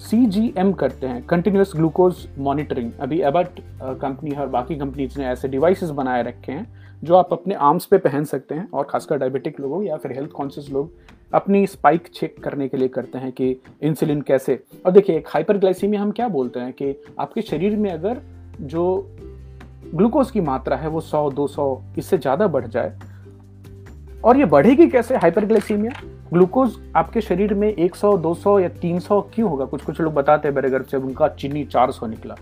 [0.00, 3.60] एम करते हैं कंटिन्यूस ग्लूकोज मॉनिटरिंग अभी एबट
[4.00, 6.66] कंपनी और बाकी कंपनीज़ ने ऐसे डिवाइसेस बनाए रखे हैं,
[7.04, 10.30] जो आप अपने आर्म्स पे पहन सकते हैं और खासकर डायबिटिक लोगों या फिर हेल्थ
[10.30, 10.92] कॉन्शियस लोग
[11.34, 13.50] अपनी स्पाइक चेक करने के लिए करते हैं कि
[13.82, 18.20] इंसुलिन कैसे। और देखिए, एक हाइपरग्लाइसीमिया हम क्या बोलते हैं कि आपके शरीर में अगर
[18.60, 18.84] जो
[19.94, 22.98] ग्लूकोज की मात्रा है वो 100 200 इससे ज़्यादा बढ़ जाए,
[24.24, 25.92] और ये बढ़ेगी कैसे हाइपरग्लाइसीमिया
[26.32, 29.64] ग्लूकोज आपके शरीर में 100 200 या 300 क्यों होगा?
[29.64, 32.34] कुछ कुछ लोग बताते हैं मेरे से, उनका चीनी 400 निकला।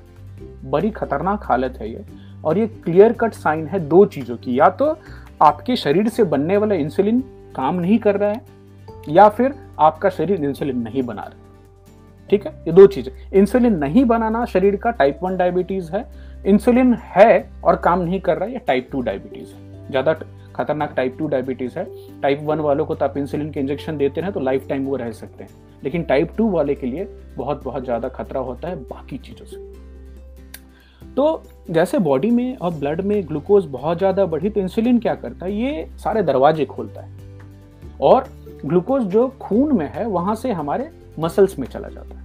[0.65, 2.05] बड़ी खतरनाक हालत है ये।
[2.45, 4.97] और ये क्लियर कट साइन है दो चीज़ों की। या तो
[5.43, 7.21] आपके शरीर से बनने वाला इंसुलिन
[7.57, 8.41] काम नहीं कर रहा है,
[9.09, 11.45] या फिर आपका शरीर इंसुलिन नहीं बना रहा
[12.31, 12.53] ठीक है?
[12.67, 16.05] ये दो चीज़ें। इंसुलिन नहीं बनाना शरीर का टाइप वन डायबिटीज़ है।
[16.47, 20.13] इंसुलिन है और काम नहीं कर रहा है ये टाइप टू डायबिटीज़ है। ज़्यादा
[20.57, 21.85] खतरनाक टाइप टू डायबिटीज़ है।
[22.23, 24.97] टाइप वन वालों को तो आप इंसुलिन के इंजेक्शन देते हैं तो लाइफ टाइम वो
[24.97, 25.51] रह सकते हैं।
[25.85, 29.65] लेकिन टाइप टू वाले के लिए बहुत बहुत ज़्यादा खतरा होता है बाकी चीज़ों से।
[31.15, 35.47] तो जैसे बॉडी में और ब्लड में ग्लूकोज बहुत ज़्यादा बढ़ी तो इंसुलिन क्या करता
[35.47, 35.53] है?
[35.55, 37.15] ये सारे दरवाजे खोलता है।
[38.03, 38.29] और
[38.65, 42.25] ग्लूकोज जो खून में है, वहाँ से हमारे मसल्स में चला जाता है।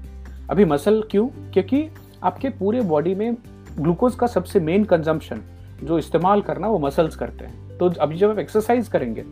[0.50, 1.28] अभी मसल क्यों?
[1.54, 1.88] क्योंकि
[2.24, 3.36] आपके पूरे बॉडी में
[3.72, 5.42] ग्लूकोज का सबसे मेन कंजम्पशन
[5.84, 9.24] जो इस्तेमाल करना वो मसल्स करते हैं। तो अभी जब आप एक्सरसाइज करेंगे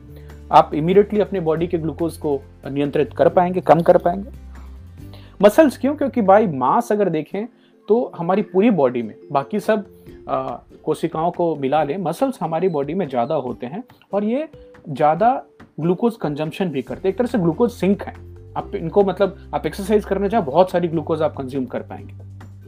[0.51, 4.29] आप इमीडिएटली अपने बॉडी के ग्लूकोज को नियंत्रित कर पाएँगे कम कर पाएँगे।
[5.41, 5.95] मसल्स क्यों?
[5.95, 7.45] क्योंकि बाई मास अगर देखें
[7.87, 9.85] तो हमारी पूरी बॉडी में बाकी सब
[10.29, 10.41] आ,
[10.83, 13.83] कोशिकाओं को मिला लें मसल्स हमारी बॉडी में ज़्यादा होते हैं
[14.13, 14.47] और ये
[14.89, 15.31] ज़्यादा
[15.79, 18.13] ग्लूकोज कंजम्पशन भी करते हैं। एक तरह से ग्लूकोज सिंक है।
[18.57, 22.13] आप इनको मतलब आप एक्सरसाइज करने जाए बहुत सारी ग्लूकोज आप कंज्यूम कर पाएँगे।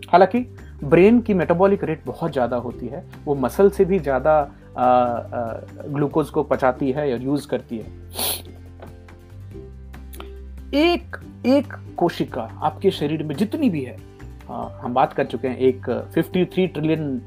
[0.10, 0.46] हालाँकि
[0.84, 4.42] ब्रेन की मेटाबॉलिक रेट बहुत ज़्यादा होती है वो मसल से भी ज़्यादा
[4.78, 7.86] ग्लूकोज को पचाती है और यूज़ करती है।
[10.74, 13.98] एक एक कोशिका आपके शरीर में जितनी भी है
[14.50, 17.22] आ, हम बात कर चुके हैं एक 53 ट्रिलियन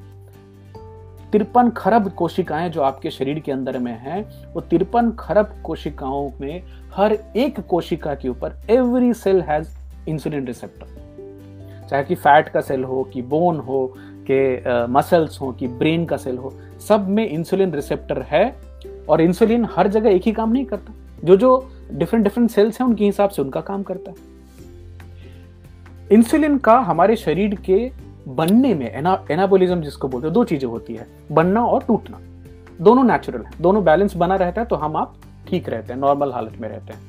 [1.33, 6.63] तिरपन खरब कोशिकाएँ जो आपके शरीर के अंदर में हैं वो तिरपन खरब कोशिकाओं में
[6.95, 9.69] हर एक कोशिका के ऊपर every cell has
[10.09, 11.05] insulin receptor
[11.91, 13.95] चाहे कि फैट का सेल हो कि बोन हो
[14.31, 18.45] कि मसल्स हो कि ब्रेन का सेल हो सब में इंसुलिन रिसेप्टर है
[19.09, 20.93] और इंसुलिन हर जगह एक ही काम नहीं करता।
[21.25, 24.17] जो जो डिफरेंट डिफरेंट सेल्स हैं उनके हिसाब से उनका काम करता है।
[26.11, 27.91] इंसुलिन का हमारे शरीर के
[28.29, 32.21] बनने में एना, एनाबोलिज्म जिसको बोलते हैं दो चीज़ें होती है बनना और टूटना।
[32.81, 35.15] दोनों नेचुरल है दोनों बैलेंस बना रहता है तो हम आप
[35.49, 37.01] ठीक रहते हैं नॉर्मल हालत में रहते हैं।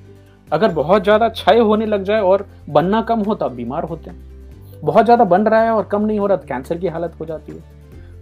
[0.52, 4.35] अगर बहुत ज़्यादा क्षय होने लग जाए और बनना कम हो तब बीमार होते हैं।
[4.86, 7.26] बहुत ज़्यादा बन रहा है और कम नहीं हो रहा तो कैंसर की हालत हो
[7.26, 7.74] जाती है।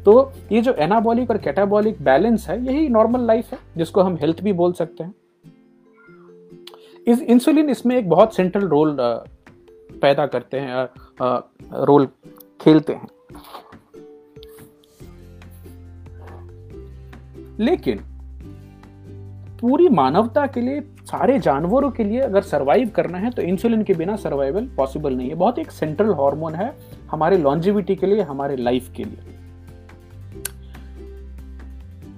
[0.04, 4.42] तो ये जो एनाबॉलिक और कैटाबॉलिक बैलेंस है, यही नॉर्मल लाइफ है, जिसको हम हेल्थ
[4.44, 5.14] भी बोल सकते हैं।
[7.08, 8.96] इस इंसुलिन इसमें एक बहुत सेंट्रल रोल
[10.02, 10.88] पैदा करते हैं
[11.86, 12.08] रोल
[12.62, 13.08] खेलते हैं।
[17.60, 18.00] लेकिन
[19.62, 23.94] पूरी मानवता के लिए सारे जानवरों के लिए अगर सर्वाइव करना है तो इंसुलिन के
[23.94, 26.74] बिना सर्वाइवल पॉसिबल नहीं है। बहुत एक सेंट्रल हार्मोन है
[27.12, 29.32] हमारे लॉन्जिविटी के लिए, हमारे लाइफ के लिए।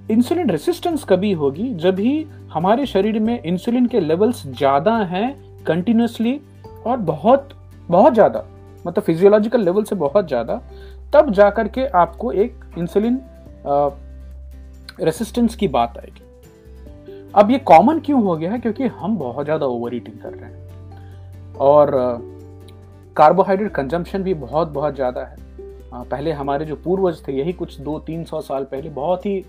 [0.09, 6.39] इंसुलिन रेसिस्टेंस कभी होगी, जब ही हमारे शरीर में इंसुलिन के लेवल्स ज़्यादा हैं कंटिन्यूसली
[6.85, 7.49] और बहुत
[7.89, 8.45] बहुत ज़्यादा
[8.85, 10.55] मतलब फिजियोलॉजिकल लेवल से बहुत ज़्यादा,
[11.13, 13.19] तब जाकर के आपको एक इंसुलिन
[15.01, 16.24] रेसिस्टेंस की बात आएगी।
[17.35, 18.59] अब ये कॉमन क्यों हो गया है?
[18.59, 21.91] क्योंकि हम बहुत ज़्यादा ओवर ईटिंग कर रहे हैं। और
[23.15, 25.43] कार्बोहाइड्रेट कंजम्पशन भी बहुत बहुत ज़्यादा है।
[26.03, 29.43] पहले हमारे जो पूर्वज थे, यही कुछ दो, तीन सौ साल पहले बहुत ही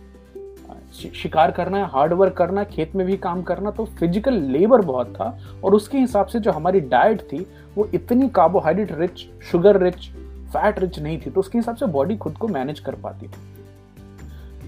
[1.14, 5.14] शिकार करना है हार्ड वर्क करना, खेत में भी काम करना तो फ़िज़िकल लेबर बहुत
[5.14, 7.46] था। और उसके हिसाब से जो हमारी डाइट थी,
[7.76, 10.08] वो इतनी carbohydrate rich sugar rich
[10.48, 13.40] fat rich नहीं थी तो उसके हिसाब से बॉडी खुद को मैनेज कर पाती थी।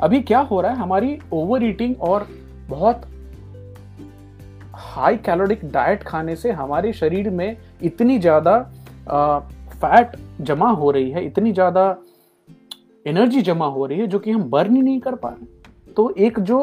[0.01, 0.79] अभी क्या हो रहा है?
[0.79, 2.27] हमारी ओवर ईटिंग और
[2.69, 3.03] बहुत
[4.75, 8.59] हाई कैलोरिक डाइट खाने से हमारे शरीर में इतनी ज़्यादा
[9.73, 11.97] फैट जमा हो रही है, इतनी ज़्यादा
[13.07, 16.11] एनर्जी जमा हो रही है जो कि हम बर्न ही नहीं कर पा रहे तो
[16.17, 16.59] एक जो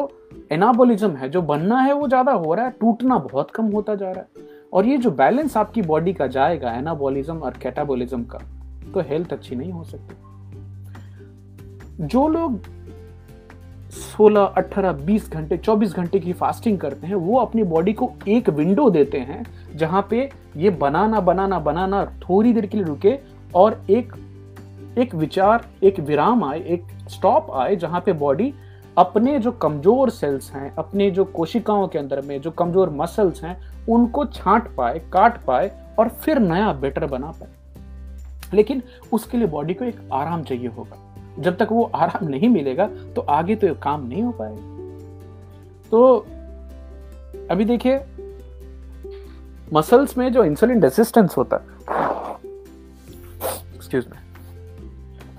[0.52, 4.10] एनाबोलिज्म है, जो बनना है, वो ज़्यादा हो रहा है, टूटना बहुत कम होता जा
[4.10, 8.38] रहा है। और ये जो बैलेंस आपकी बॉडी का जाएगा एनाबोलिज्म और कैटाबोलिज्म का
[8.94, 10.14] तो हेल्थ अच्छी नहीं हो सकती।
[12.06, 12.60] जो लोग
[13.96, 18.48] 16, 18, 20 घंटे 24 घंटे की फास्टिंग करते हैं वो अपनी बॉडी को एक
[18.50, 19.44] विंडो देते हैं
[19.76, 23.18] जहाँ पे ये बनाना बनाना बनाना थोड़ी देर के लिए रुके
[23.54, 24.12] और एक
[24.98, 28.52] एक विचार एक विराम आए एक स्टॉप आए जहाँ पे बॉडी
[28.98, 33.56] अपने जो कमज़ोर सेल्स हैं अपने जो कोशिकाओं के अंदर में जो कमज़ोर मसल्स हैं
[33.88, 37.48] उनको छांट पाए काट पाए और फिर नया बेटर बना पाए।
[38.54, 38.82] लेकिन
[39.12, 41.05] उसके लिए बॉडी को एक आराम चाहिए होगा।
[41.38, 44.74] जब तक वो आराम नहीं मिलेगा तो आगे तो काम नहीं हो पाएगा।
[45.90, 46.26] तो
[47.50, 48.00] अभी देखिए
[49.72, 51.74] मसल्स में जो इंसुलिन रेसिस्टेंस होता है
[53.74, 54.18] एक्सक्यूज मी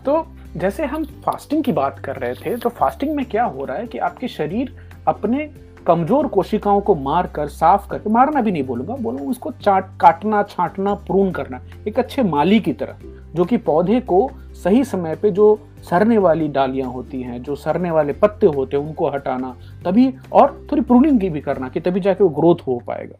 [0.06, 0.26] तो
[0.58, 3.88] जैसे हम फास्टिंग की बात कर रहे थे तो फास्टिंग में क्या हो रहा है
[3.88, 4.76] कि आपके शरीर
[5.08, 5.50] अपने
[5.88, 10.42] कमज़ोर कोशिकाओं को मार कर साफ़ करके, मारना भी नहीं बोलूँगा, बोलूँ उसको चाट, काटना,
[10.44, 12.98] छांटना प्रून करना, एक अच्छे माली की तरह,
[13.36, 14.30] जो कि पौधे को
[14.64, 18.84] सही समय पे जो सरने वाली डालियाँ होती हैं, जो सरने वाले पत्ते होते हैं,
[18.84, 22.82] उनको हटाना, तभी और थोड़ी प्रूनिंग की भी करना कि तभी जाके वो ग्रोथ हो
[22.88, 23.16] पाएगा।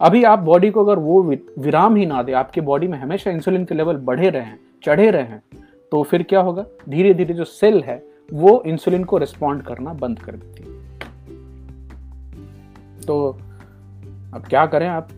[0.00, 1.22] अभी आप बॉडी को अगर वो
[1.58, 4.52] विराम ही ना दे, आपके बॉडी में हमेशा इंसुलिन के लेवल बढ़े रहे,
[4.84, 5.38] चढ़े रहे
[5.92, 6.64] तो फिर क्या होगा?
[6.88, 10.78] धीरे धीरे जो सेल है, वो इंसुलिन को रिस्पॉन्ड करना बंद कर देती है।
[13.06, 13.38] तो
[14.34, 15.08] अब क्या करें आप?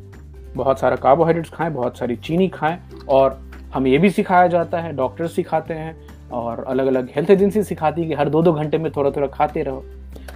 [0.57, 4.93] बहुत सारा कार्बोहाइड्रेट्स खाएँ, बहुत सारी चीनी खाएँ और हमें ये भी सिखाया जाता है,
[4.93, 5.97] डॉक्टर सिखाते हैं
[6.33, 9.27] और अलग अलग हेल्थ एजेंसी सिखाती है कि हर दो दो घंटे में थोड़ा थोड़ा
[9.27, 9.85] खाते रहो।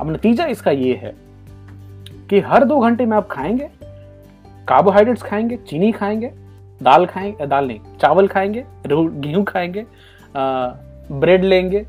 [0.00, 1.14] अब नतीजा इसका ये है
[2.30, 3.68] कि हर दो घंटे में आप खाएँगे
[4.68, 6.30] कार्बोहाइड्रेट्स खाएँगे, चीनी खाएँगे,
[6.80, 9.84] दाल खाएँगे दाल नहीं, चावल खाएँगे गेहूँ खाएँगे
[10.34, 11.84] ब्रेड लेंगे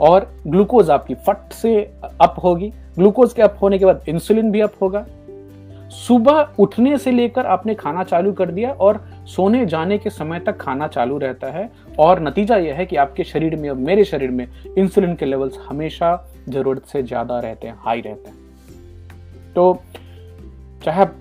[0.00, 1.78] और ग्लूकोज आपकी फट से
[2.20, 5.04] अप होगी। ग्लूकोज के अप होने के बाद इंसुलिन भी अप होगा।
[5.90, 10.56] सुबह उठने से लेकर आपने खाना चालू कर दिया और सोने जाने के समय तक
[10.56, 14.30] खाना चालू रहता है और नतीजा यह है कि आपके शरीर में और मेरे शरीर
[14.30, 14.46] में
[14.78, 16.12] इंसुलिन के लेवल्स हमेशा
[16.48, 18.36] ज़रूरत से ज़्यादा रहते हैं हाई रहते हैं।
[19.54, 19.82] तो
[20.84, 21.14] चाहे आप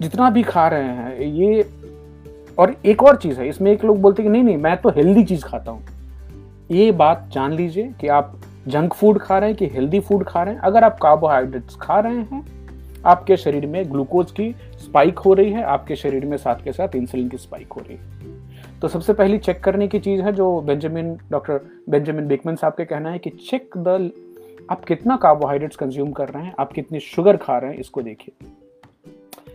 [0.00, 1.62] जितना भी खा रहे हैं, ये
[2.58, 4.90] और एक और चीज़ है, इसमें एक लोग बोलते हैं कि नहीं नहीं, मैं तो
[4.90, 5.84] हेल्दी चीज़ खाता हूँ।
[6.70, 10.42] ये बात जान लीजिए कि आप जंक फ़ूड खा रहे हैं कि हेल्दी फ़ूड खा
[10.42, 12.44] रहे हैं। अगर आप कार्बोहाइड्रेट्स खा रहे हैं
[13.06, 16.96] आपके शरीर में ग्लूकोज की स्पाइक हो रही है, आपके शरीर में साथ के साथ
[16.96, 20.60] इंसुलिन की स्पाइक हो रही है। तो सबसे पहली चेक करने की चीज़ है जो
[20.60, 24.10] बेंजामिन डॉक्टर बेंजामिन बेकमन साहब के कहना है कि चेक द
[24.70, 28.46] आप कितना कार्बोहाइड्रेट्स कंज्यूम कर रहे हैं, आप कितनी शुगर खा रहे हैं, इसको देखिए।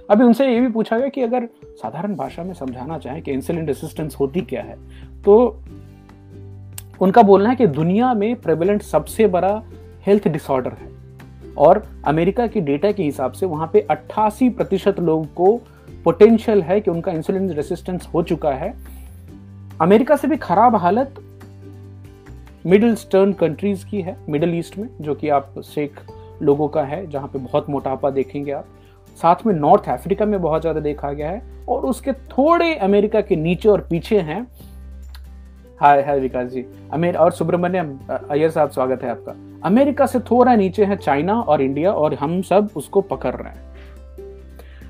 [0.09, 3.67] अभी उनसे ये भी पूछा गया कि अगर साधारण भाषा में समझाना चाहें कि इंसुलिन
[3.67, 4.75] रेसिस्टेंस होती क्या है
[5.23, 5.35] तो
[7.01, 9.63] उनका बोलना है कि दुनिया में प्रेवलेंट सबसे बड़ा
[10.05, 10.92] हेल्थ डिसऑर्डर है।
[11.57, 15.55] और अमेरिका की डेटा के हिसाब से वहाँ पे 88 प्रतिशत लोगों को
[16.03, 18.73] पोटेंशियल है कि उनका इंसुलिन रेसिस्टेंस हो चुका है।
[19.81, 21.15] अमेरिका से भी खराब हालत
[22.65, 25.99] मिडिल स्टर्न कंट्रीज़ की है मिडिल ईस्ट में, जो कि आप शेख
[26.41, 28.67] लोगों का है, जहाँ पे बहुत मोटापा देखेंगे आप।
[29.17, 33.35] साथ में नॉर्थ अफ्रीका में बहुत ज़्यादा देखा गया है और उसके थोड़े अमेरिका के
[33.35, 34.47] नीचे और पीछे हैं।
[35.81, 40.55] हाय हाय विकास जी। अमेर और सुब्रमण्यम अय्यर साहब, स्वागत है आपका। अमेरिका से थोड़ा
[40.55, 43.71] नीचे है चाइना और इंडिया और हम सब उसको पकड़ रहे हैं।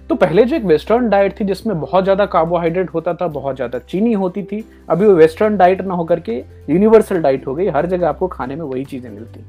[0.09, 3.79] तो पहले जो एक वेस्टर्न डाइट थी जिसमें बहुत ज़्यादा कार्बोहाइड्रेट होता था, बहुत ज़्यादा
[3.79, 6.38] चीनी होती थी, अभी वो वेस्टर्न डाइट ना होकर के
[6.69, 9.45] यूनिवर्सल डाइट हो गई, हर जगह आपको खाने में वही चीज़ें मिलती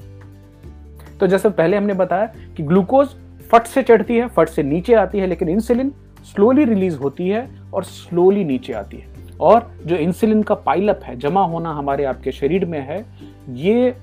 [1.20, 3.08] तो जैसे पहले हमने बताया कि ग्लूकोज
[3.50, 5.92] फट से चढ़ती है, फट से नीचे आती है, लेकिन इंसुलिन
[6.24, 11.18] स्लोली रिलीज़ होती है और स्लोली नीचे आती है। और जो इंसुलिन का पाइलअप है,
[11.18, 13.04] जमा होना हमारे आपके शरीर में है,
[13.50, 13.94] ये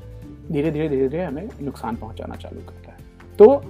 [0.51, 3.63] धीरे धीरे धीरे धीरे हमें नुकसान पहुंचाना चालू करता है। तो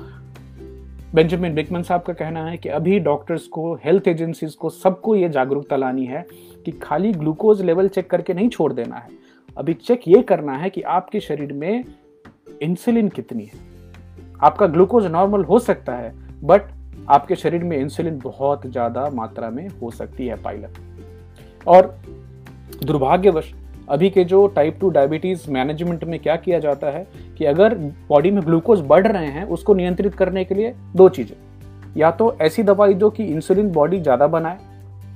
[1.15, 5.29] बेंजामिन बिकमन साहब का कहना है कि अभी डॉक्टर्स को, हेल्थ एजेंसीज को सबको ये
[5.29, 6.25] जागरूकता लानी है
[6.65, 9.09] कि खाली ग्लूकोज लेवल चेक करके नहीं छोड़ देना है।
[9.57, 11.83] अभी चेक ये करना है कि आपके शरीर में
[12.61, 13.59] इंसुलिन कितनी है।
[14.43, 16.13] आपका ग्लूकोज नॉर्मल हो सकता है,
[16.43, 16.71] बट
[17.09, 20.77] आपके शरीर में इंसुलिन बहुत ज़्यादा मात्रा में हो सकती है पाइलट
[21.67, 21.95] और
[22.83, 23.53] दुर्भाग्यवश
[23.91, 27.05] अभी के जो टाइप टू डायबिटीज़ मैनेजमेंट में क्या किया जाता है
[27.37, 27.73] कि अगर
[28.09, 31.35] बॉडी में ग्लूकोज बढ़ रहे हैं, उसको नियंत्रित करने के लिए दो चीज़ें।
[31.97, 34.57] या तो ऐसी दवाई दो कि इंसुलिन बॉडी ज़्यादा बनाए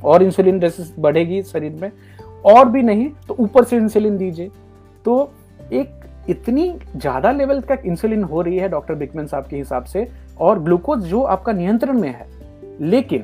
[0.04, 0.60] और इंसुलिन
[1.00, 1.92] बढ़ेगी शरीर में,
[2.46, 4.50] और भी नहीं तो ऊपर से इंसुलिन दीजिए।
[5.06, 5.32] तो
[5.74, 10.08] एक इतनी ज़्यादा लेवल तक इंसुलिन हो रही है डॉक्टर बिकमन साहब के हिसाब से,
[10.40, 12.28] और ग्लूकोज जो आपका नियंत्रण में है,
[12.82, 13.24] लेकिन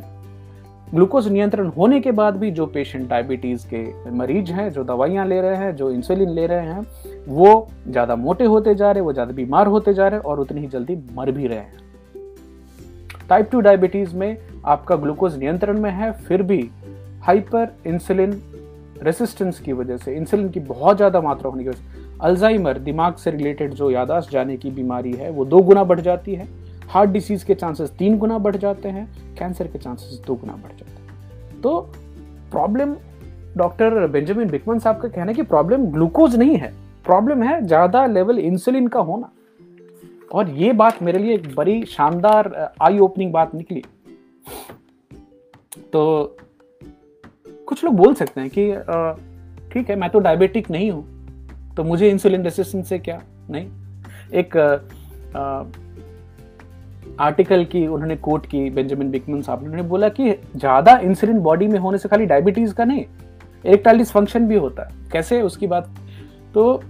[0.93, 5.39] ग्लूकोज नियंत्रण होने के बाद भी जो पेशेंट डायबिटीज़ के मरीज़ हैं, जो दवाइयाँ ले
[5.41, 6.85] रहे हैं, जो इंसुलिन ले रहे हैं,
[7.27, 10.67] वो ज़्यादा मोटे होते जा रहे वो ज़्यादा बीमार होते जा रहे और उतनी ही
[10.67, 11.79] जल्दी मर भी रहे हैं।
[13.29, 16.69] टाइप टू डायबिटीज़ में आपका ग्लूकोज नियंत्रण में है, फिर भी
[17.23, 18.41] हाइपर इंसुलिन
[19.03, 23.15] रेसिस्टेंस की वजह से इंसुलिन की बहुत ज़्यादा मात्रा होने की वजह से अल्जाइमर दिमाग
[23.15, 26.47] से रिलेटेड जो यादाश्त जाने की बीमारी है, वो दो गुना बढ़ जाती है।
[26.81, 29.05] हार्ट डिसीज के चांसेस तीन गुना बढ़ जाते हैं,
[29.37, 31.79] कैंसर के चांसेस दो गुना बढ़ जाते हैं। तो
[32.51, 32.95] प्रॉब्लम,
[33.57, 36.73] डॉक्टर बेंजामिन बिकमन साहब का कहना है कि प्रॉब्लम ग्लूकोज नहीं है,
[37.05, 39.31] प्रॉब्लम है ज़्यादा लेवल इंसुलिन का होना।
[40.31, 43.83] और ये बात मेरे लिए एक बड़ी शानदार आई ओपनिंग बात निकली।
[45.93, 46.37] तो
[47.67, 48.67] कुछ लोग बोल सकते हैं कि
[49.71, 53.21] ठीक है, मैं तो डायबिटिक नहीं हूँ तो मुझे इंसुलिन रेसिस्टेंस से क्या?
[53.49, 53.67] नहीं।
[54.33, 54.55] एक
[57.21, 61.67] आर्टिकल की, उन्होंने कोट की, बेंजामिन बिकमन साहब ने, उन्होंने बोला कि ज़्यादा इंसुलिन बॉडी
[61.67, 63.05] में होने से खाली डायबिटीज़ का नहीं
[63.65, 65.41] इरेक्टाइल डिसफंक्शन भी होता है। कैसे?
[65.41, 65.89] उसकी बात।
[66.53, 66.81] तो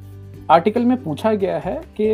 [0.52, 2.10] आर्टिकल में पूछा गया है कि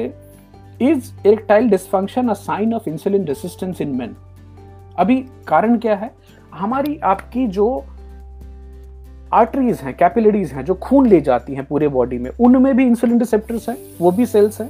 [0.81, 4.15] is erectile dysfunction a sign of insulin resistance in men
[4.97, 5.15] अभी
[5.47, 6.11] कारण क्या है?
[6.53, 7.85] हमारी आपकी जो
[9.33, 13.19] आर्टरीज हैं कैपिलरीज हैं, जो खून ले जाती हैं पूरे बॉडी में, उनमें भी इंसुलिन
[13.19, 14.69] रिसेप्टर्स हैं, वो भी सेल्स हैं,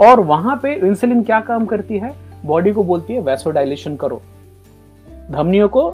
[0.00, 2.31] और वहाँ पे इंसुलिन क्या काम करती है?
[2.44, 4.22] बॉडी को बोलती है, वैसोडाइलेशन करो।
[5.30, 5.90] धमनियों को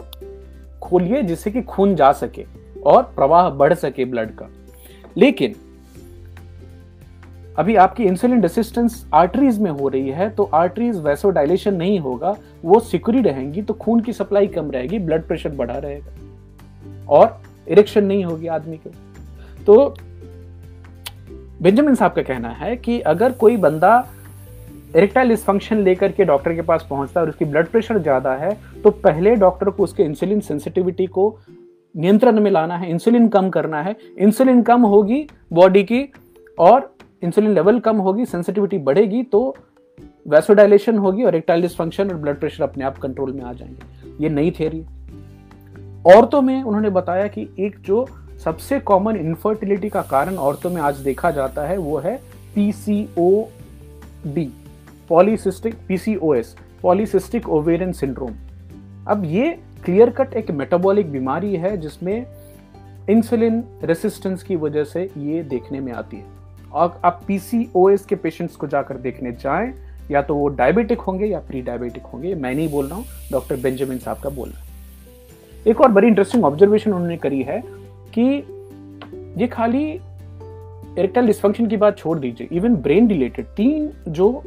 [0.81, 2.45] खोलिए जिससे कि खून जा सके
[2.85, 4.47] और प्रवाह बढ़ सके ब्लड का।
[5.17, 5.55] लेकिन,
[7.57, 12.35] अभी आपकी इंसुलिन रेसिस्टेंस आर्टरीज में हो रही है तो आर्टरीज वैसोडाइलेशन नहीं होगा,
[12.65, 18.03] वो सिक्योरी रहेंगी तो खून की सप्लाई कम रहेगी ब्लड प्रेशर बढ़ा रहेगा और इरेक्शन
[18.03, 18.89] नहीं होगी आदमी को।
[19.65, 19.95] तो
[21.61, 24.07] बेंजामिन साहब का कहना है कि अगर कोई बंदा
[24.95, 28.51] इरेक्टाइल डिस्फंक्शन लेकर के डॉक्टर के पास पहुँचता है और उसकी ब्लड प्रेशर ज़्यादा है
[28.83, 31.35] तो पहले डॉक्टर को उसके इंसुलिन सेंसिटिविटी को
[31.95, 36.03] नियंत्रण में लाना है इंसुलिन कम करना है। इंसुलिन कम होगी बॉडी की
[36.57, 39.55] और इंसुलिन लेवल कम होगी सेंसिटिविटी बढ़ेगी तो
[40.27, 44.29] वैसोडाइलेशन होगी और इरेक्टाइल डिस्फंक्शन और ब्लड प्रेशर अपने आप कंट्रोल में आ जाएँगे। ये
[44.29, 44.83] नई थ्योरी
[46.07, 48.07] औरतों में उन्होंने बताया कि एक जो
[48.43, 52.15] सबसे कॉमन इनफर्टिलिटी का कारण औरतों में आज देखा जाता है, वो है
[52.55, 53.47] PCO
[54.27, 54.49] D
[55.09, 58.33] polycystic PCOS polycystic ovarian syndrome
[59.07, 59.51] अब ये
[59.85, 62.25] क्लियर कट एक मेटाबॉलिक बीमारी है जिसमें
[63.09, 66.25] इंसुलिन रेसिस्टेंस की वजह से ये देखने में आती है।
[66.71, 69.73] और आप पीसीओएस के पेशेंट्स को जाकर देखने जाएँ,
[70.11, 73.55] या तो वो डायबिटिक होंगे या प्री डायबिटिक होंगे, मैं नहीं बोल रहा हूँ डॉक्टर
[73.55, 74.65] बेंजामिन साहब का बोलना
[75.67, 77.61] एक और बड़ी इंटरेस्टिंग ऑब्जर्वेशन उन्होंने करी है
[78.17, 78.27] कि
[79.41, 84.43] ये खाली इरेक्टाइल डिस्फंक्शन की बात छोड़ दीजिए इवन ब्रेन रिलेटेड तीन जो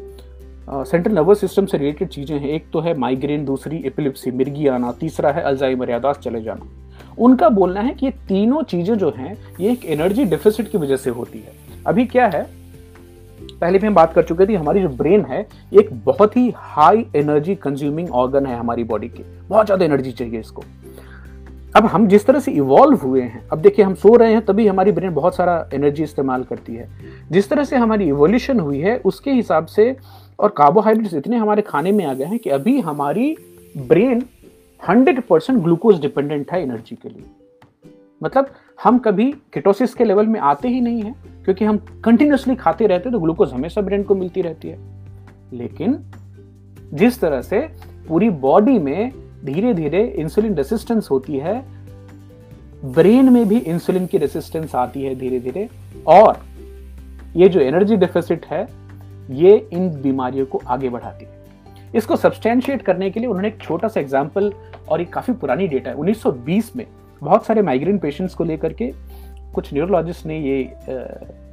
[0.69, 4.93] सेंट्रल नर्वस सिस्टम से रिलेटेड चीज़ें हैं। एक तो है माइग्रेन दूसरी एपिलिप्सी मिर्गी आना
[4.93, 6.67] तीसरा है अल्जाइमर यादाश्त चले जाना।
[7.19, 10.97] उनका बोलना है कि ये तीनों चीज़ें जो हैं, ये एक एनर्जी डिफिसिट की वजह
[10.97, 11.53] से होती है।
[11.87, 12.47] अभी क्या है?
[13.61, 17.05] पहले भी हम बात कर चुके थे हमारी जो ब्रेन है एक बहुत ही हाई
[17.17, 20.63] एनर्जी कंज्यूमिंग ऑर्गन है हमारी बॉडी के। बहुत ज़्यादा एनर्जी चाहिए इसको।
[21.77, 24.67] अब हम जिस तरह से इवॉल्व हुए हैं, अब देखिए हम सो रहे हैं, तभी
[24.67, 26.89] हमारी ब्रेन बहुत सारा एनर्जी इस्तेमाल करती है।
[27.33, 29.97] जिस तरह से हमारी इवोल्यूशन हुई है, उसके हिसाब से
[30.43, 33.35] और कार्बोहाइड्रेट्स इतने हमारे खाने में आ गए हैं कि अभी हमारी
[33.79, 34.23] brain
[34.83, 37.25] hundred percent glucose dependent है एनर्जी के लिए।
[38.21, 38.51] मतलब
[38.85, 43.09] हम कभी किटोसिस के लेवल में आते ही नहीं है, क्योंकि हम कंटिन्यूसली खाते रहते
[43.09, 44.79] हैं तो ग्लूकोज हमेशा ब्रेन को मिलती रहती है।
[45.53, 45.99] लेकिन
[46.95, 47.61] जिस तरह से
[48.09, 49.13] पूरी बॉडी में
[49.45, 51.61] धीरे धीरे इंसुलिन रेसिस्टेंस होती है
[52.85, 55.69] ब्रेन में भी इंसुलिन की रेसिस्टेंस आती है धीरे धीरे
[56.07, 56.41] और
[57.37, 58.67] ये जो एनर्जी डेफिसिट है
[59.35, 61.41] ये इन बीमारियों को आगे बढ़ाती है।
[61.95, 64.53] इसको सब्सटेंशिएट करने के लिए उन्होंने एक छोटा सा एग्ज़ाम्पल
[64.89, 66.87] और एक काफ़ी पुरानी डेटा है। 1920 में
[67.23, 68.93] बहुत सारे माइग्रेन पेशेंट्स को लेकर के
[69.55, 70.71] कुछ न्यूरोलॉजिस्ट ने ये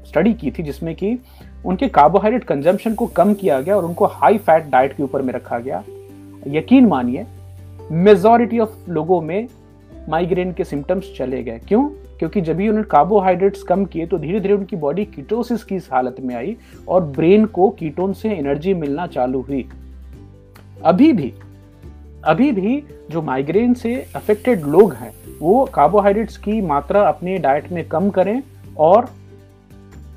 [0.08, 1.18] स्टडी की थी जिसमें कि
[1.65, 5.34] उनके कार्बोहाइड्रेट कंजम्पशन को कम किया गया और उनको हाई फैट डाइट के ऊपर में
[5.34, 5.84] रखा गया।
[6.48, 7.26] यकीन मानिए
[7.92, 9.48] मेजॉरिटी ऑफ़ लोगों में
[10.10, 11.89] माइग्रेन के सिम्टम्स चले गए। क्यों?
[12.19, 16.15] क्योंकि जब भी उन्होंने कार्बोहाइड्रेट्स कम किए तो धीरे धीरे उनकी बॉडी कीटोसिस की हालत
[16.19, 16.55] में आई
[16.88, 19.65] और ब्रेन को कीटोन से एनर्जी मिलना चालू हुई।
[20.84, 21.34] अभी भी
[22.23, 27.88] अभी भी जो माइग्रेन से अफेक्टेड लोग हैं, वो कार्बोहाइड्रेट्स की मात्रा अपने डाइट में
[27.88, 28.41] कम करें
[28.77, 29.08] और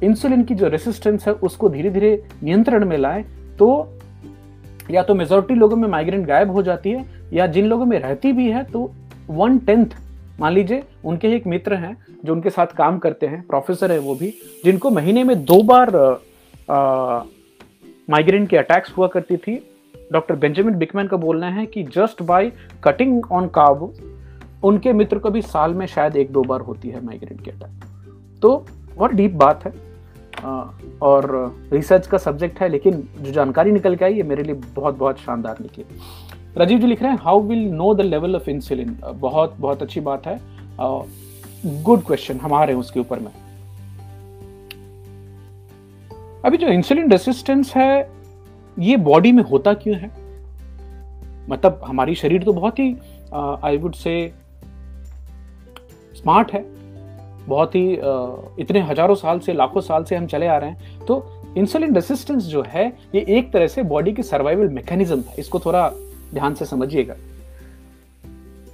[0.02, 3.24] इंसुलिन की जो रेसिस्टेंस है, उसको धीरे धीरे नियंत्रण में लाएँ
[3.58, 3.88] तो
[4.90, 8.32] या तो मेजोरिटी लोगों में माइग्रेन गायब हो जाती है, या जिन लोगों में रहती
[8.32, 8.90] भी है तो
[9.30, 9.86] वन टेंथ
[10.42, 14.14] मान लीजिए, उनके एक मित्र हैं जो उनके साथ काम करते हैं प्रोफेसर है वो
[14.14, 14.33] भी,
[14.64, 15.90] जिनको महीने में दो बार
[18.11, 19.55] माइग्रेन के अटैक्स हुआ करती थी।
[20.12, 22.50] डॉक्टर बेंजामिन बिकमैन का बोलना है कि just by
[22.85, 23.92] cutting on carb
[24.64, 28.40] उनके मित्र को भी साल में शायद एक दो बार होती है माइग्रेन की अटैक
[28.42, 28.57] तो
[28.94, 29.72] बहुत डीप बात है।
[31.02, 31.24] और
[31.72, 35.18] रिसर्च का सब्जेक्ट है, लेकिन जो जानकारी निकल के आई है मेरे लिए बहुत बहुत
[35.18, 35.85] शानदार निकली।
[36.56, 40.00] राजीव जी लिख रहे हैं how will know the level of insulin बहुत बहुत अच्छी
[40.00, 40.38] बात है।
[41.82, 43.30] गुड क्वेश्चन हम आ रहे हैं उसके ऊपर में।
[46.44, 48.10] अभी जो इंसुलिन रेसिस्टेंस है
[48.76, 50.10] ये बॉडी में होता क्यों है?
[51.48, 52.94] मतलब हमारी शरीर तो बहुत ही
[53.34, 54.14] आई वुड से
[56.14, 56.64] स्मार्ट है।
[57.48, 61.04] बहुत ही uh, इतने हज़ारों साल से लाखों साल से हम चले आ रहे हैं।
[61.06, 61.24] तो
[61.56, 65.90] इंसुलिन रेसिस्टेंस जो है ये एक तरह से बॉडी की सर्वाइवल मैकेनिज्म है। इसको थोड़ा
[66.35, 67.14] ध्यान से समझिएगा।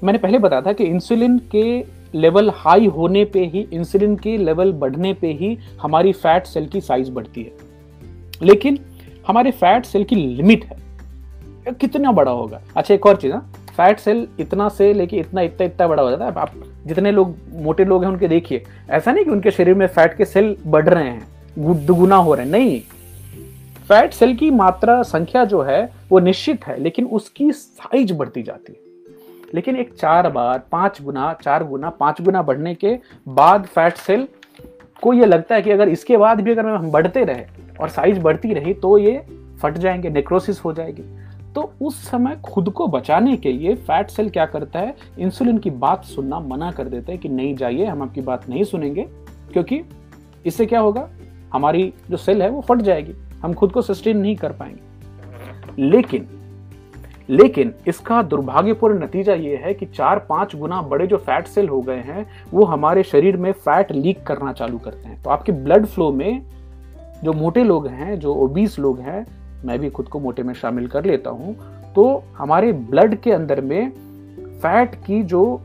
[0.04, 4.72] मैंने पहले बताया था कि इंसुलिन के लेवल हाई होने पे ही इंसुलिन के लेवल
[4.72, 7.52] बढ़ने पे ही हमारी फैट सेल की साइज़ बढ़ती है।
[8.42, 8.78] लेकिन
[9.26, 10.78] हमारे फैट सेल की लिमिट है।
[11.80, 12.60] कितना बड़ा होगा?
[12.76, 13.38] अच्छा एक और चीज़ ना
[13.76, 16.52] फैट सेल इतना से लेके इतना इतना इतना बड़ा हो जाता है। आप
[16.86, 20.24] जितने लोग, मोटे लोग हैं, उनके देखिए। ऐसा नहीं कि उनके शरीर में फैट के
[20.24, 21.28] सेल बढ़ रहे हैं
[21.86, 22.82] दुगुना हो रहे हैं। नहीं।
[23.88, 28.72] फैट सेल की मात्रा संख्या जो है, वो निश्चित है, लेकिन उसकी साइज़ बढ़ती जाती
[28.72, 28.78] है।
[29.54, 32.98] लेकिन एक चार बार, पाँच गुना, चार गुना, पाँच गुना बढ़ने के
[33.28, 34.28] बाद फैट सेल
[35.02, 37.44] को ये लगता है कि अगर इसके बाद भी अगर हम बढ़ते रहे
[37.80, 39.26] और साइज़ बढ़ती रही तो ये
[39.62, 41.02] फट जाएँगे नेक्रोसिस हो जाएगी।
[41.54, 44.96] तो उस समय खुद को बचाने के लिए फैट सेल क्या करता है?
[45.18, 48.64] इंसुलिन की बात सुनना मना कर देता है कि नहीं जाइए, हम आपकी बात नहीं
[48.64, 49.02] सुनेंगे,
[49.52, 49.82] क्योंकि
[50.46, 51.08] इससे क्या होगा?
[51.52, 56.28] हमारी जो सेल है, वो फट जाएगी। हम खुद को सस्टेन नहीं कर पाएँगे। लेकिन
[57.28, 61.80] लेकिन इसका दुर्भाग्यपूर्ण नतीजा यह है कि चार पाँच गुना बड़े जो फैट सेल हो
[61.80, 65.86] गए हैं, वो हमारे शरीर में फैट लीक करना चालू करते हैं। तो आपके ब्लड
[65.86, 66.42] फ्लो में
[67.24, 69.26] जो मोटे लोग हैं, जो ओबीस लोग हैं,
[69.64, 71.54] मैं भी खुद को मोटे में शामिल कर लेता हूँ
[71.94, 73.90] तो हमारे ब्लड के अंदर में
[74.62, 75.60] फैट की जो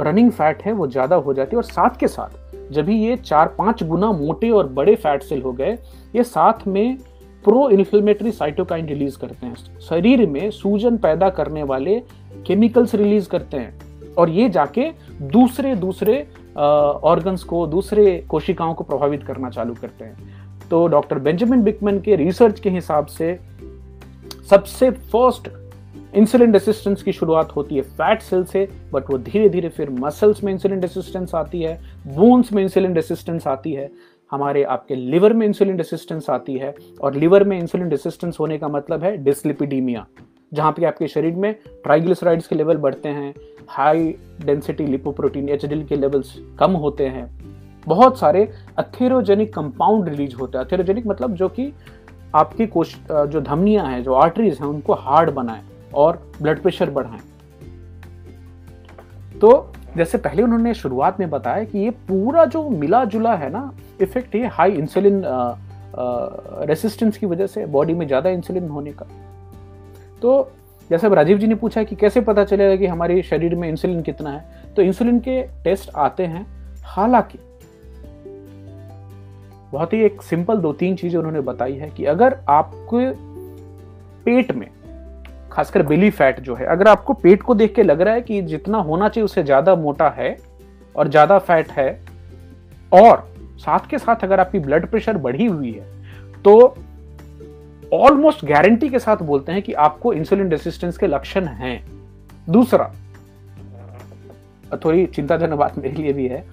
[0.00, 3.54] रनिंग फैट है, वो ज़्यादा हो जाती है और साथ के साथ जब ये चार
[3.58, 5.72] पाँच गुना मोटे और बड़े फैट सेल हो गए,
[6.16, 6.96] ये साथ में
[7.44, 11.98] प्रो इन्फ्लेमेटरी साइटोकाइन रिलीज़ करते हैं। शरीर में सूजन पैदा करने वाले
[12.46, 14.90] केमिकल्स रिलीज़ करते हैं और ये जाके
[15.22, 21.62] दूसरे दूसरे ऑर्गन्स को, दूसरे कोशिकाओं को प्रभावित करना चालू करते हैं। तो डॉक्टर बेंजामिन
[21.62, 23.38] बिकमन के रिसर्च के हिसाब से
[24.50, 25.48] सबसे फ़र्स्ट
[26.16, 30.42] इंसुलिन रेसिस्टेंस की शुरुआत होती है फैट सेल से बट वो धीरे धीरे फिर मसल्स
[30.44, 33.90] में इंसुलिन रेसिस्टेंस आती है बोन्स में इंसुलिन रेसिस्टेंस आती है,
[34.32, 38.68] हमारे आपके लिवर में इंसुलिन रेसिस्टेंस आती है, और लिवर में इंसुलिन रेसिस्टेंस होने का
[38.68, 40.06] मतलब है डिसलिपिडीमिया
[40.52, 41.52] जहाँ पे आपके शरीर में
[41.84, 43.34] ट्राइग्लिसराइड्स के लेवल बढ़ते हैं
[43.68, 44.14] हाई
[44.44, 47.28] डेंसिटी लिपोप्रोटीन एच के लेवल्स कम होते हैं,
[47.86, 48.48] बहुत सारे
[48.78, 51.72] अथेरोजेनिक कंपाउंड रिलीज़ होते हैं। अथेरोजेनिक मतलब जो कि
[52.34, 55.62] आपकी कोश जो धमनियाँ हैं, जो आर्टरीज हैं, उनको हार्ड बनाए।
[55.94, 57.20] और ब्लड प्रेशर बढ़ाएँ।
[59.40, 63.70] तो जैसे पहले उन्होंने शुरुआत में बताया कि ये पूरा जो मिला जुला है ना
[64.02, 65.22] इफ़ेक्ट ये हाई इंसुलिन
[66.68, 69.06] रेसिस्टेंस की वजह से बॉडी में ज़्यादा इंसुलिन होने का।
[70.22, 70.50] तो
[70.90, 74.30] जैसे राजीव जी ने पूछा कि कैसे पता चलेगा कि हमारे शरीर में इंसुलिन कितना
[74.30, 76.46] है तो इंसुलिन के टेस्ट आते हैं,
[76.84, 77.38] हालाँकि
[79.72, 83.10] बहुत ही एक सिंपल दो तीन चीज़ें उन्होंने बताई है कि अगर आपके
[84.24, 84.66] पेट में
[85.56, 88.40] खासकर बेली फैट जो है, अगर आपको पेट को देख के लग रहा है कि
[88.44, 90.36] जितना होना चाहिए उससे ज़्यादा मोटा है
[90.94, 91.88] और ज़्यादा फैट है,
[92.92, 93.24] और
[93.58, 95.94] साथ के साथ अगर आपकी ब्लड प्रेशर बढ़ी हुई है
[96.44, 96.74] तो
[97.92, 101.84] ऑलमोस्ट गारंटी के साथ बोलते हैं कि आपको इंसुलिन रेसिस्टेंस के लक्षण हैं।
[102.48, 102.92] दूसरा
[104.84, 106.44] थोड़ी चिंताजनक बात मेरे लिए भी है,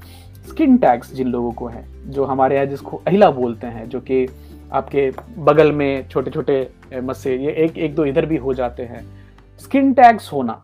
[0.48, 4.26] स्किन टैग्स जिन लोगों को है, जो हमारे यहाँ जिसको अहिला बोलते हैं, जो कि
[4.74, 5.10] आपके
[5.40, 9.04] बगल में छोटे छोटे मस्से, ये एक एक दो इधर भी हो जाते हैं।
[9.62, 10.62] स्किन टैग्स होना,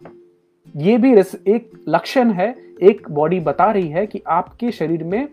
[0.75, 1.11] ये भी
[1.47, 5.27] एक लक्षण है, एक बॉडी बता रही है कि आपके शरीर में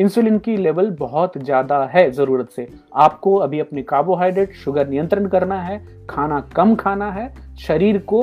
[0.00, 5.60] इंसुलिन की लेवल बहुत ज़्यादा है ज़रूरत से। आपको अभी अपने कार्बोहाइड्रेट शुगर नियंत्रण करना
[5.60, 5.78] है,
[6.10, 8.22] खाना कम खाना है, शरीर को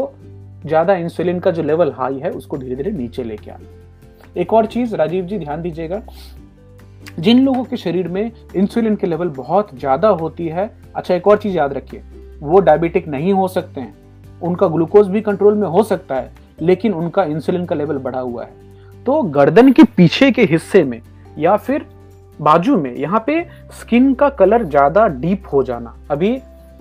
[0.66, 4.66] ज़्यादा इंसुलिन का जो लेवल हाई है, उसको धीरे धीरे नीचे लेके आना। एक और
[4.66, 6.02] चीज़, राजीव जी, ध्यान दीजिएगा
[7.20, 11.38] जिन लोगों के शरीर में इंसुलिन की लेवल बहुत ज़्यादा होती है अच्छा एक और
[11.38, 12.02] चीज़ याद रखिए,
[12.40, 13.94] वो डायबिटिक नहीं हो सकते हैं।
[14.42, 16.32] उनका ग्लूकोज भी कंट्रोल में हो सकता है,
[16.62, 21.02] लेकिन उनका इंसुलिन का लेवल बढ़ा हुआ है। तो गर्दन के पीछे के हिस्से में
[21.38, 21.86] या फिर
[22.40, 23.42] बाजू में, यहाँ पे
[23.80, 26.30] स्किन का कलर ज़्यादा डीप हो जाना। अभी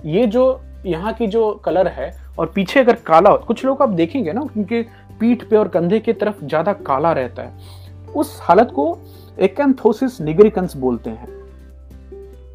[0.05, 3.89] ये जो, यहाँ की जो कलर है, और पीछे अगर काला हो, कुछ लोग आप
[3.89, 4.81] देखेंगे ना, उनके
[5.19, 7.81] पीठ पे और कंधे की तरफ़ ज़्यादा काला रहता है।
[8.15, 8.91] उस हालत को
[9.37, 11.27] एकेंथोसिस निग्रिकंस बोलते हैं।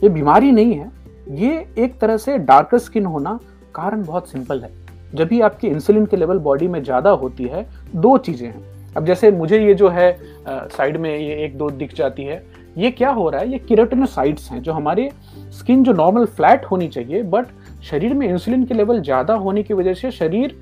[0.03, 0.91] ये बीमारी नहीं है,
[1.31, 3.39] ये एक तरह से डार्कर स्किन होना
[3.74, 4.70] कारण बहुत सिंपल है।
[5.14, 7.66] जब भी आपकी इंसुलिन के लेवल बॉडी में ज़्यादा होती है,
[7.97, 10.16] दो चीज़ें हैं। अब जैसे मुझे ये जो है
[10.49, 12.43] साइड में ये एक दो दिख जाती है,
[12.79, 13.51] ये क्या हो रहा है?
[13.53, 15.11] ये किरेटिनोसाइट्स हैं, जो हमारे
[15.59, 17.47] स्किन जो नॉर्मल फ्लैट होनी चाहिए बट
[17.83, 20.57] शरीर में इंसुलिन के लेवल ज़्यादा होने की वजह से शरीर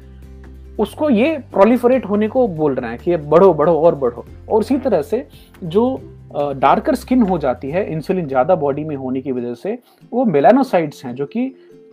[0.79, 4.61] उसको ये प्रोलिफरेट होने को बोल रहा है कि ये बढ़ो बढ़ो और बढ़ो। और
[4.61, 5.27] उसी तरह से
[5.65, 6.01] जो
[6.35, 9.79] डार्कर स्किन हो जाती है इंसुलिन ज़्यादा बॉडी में होने की वजह से,
[10.13, 11.53] वो मेलानोसाइट्स हैं, जो कि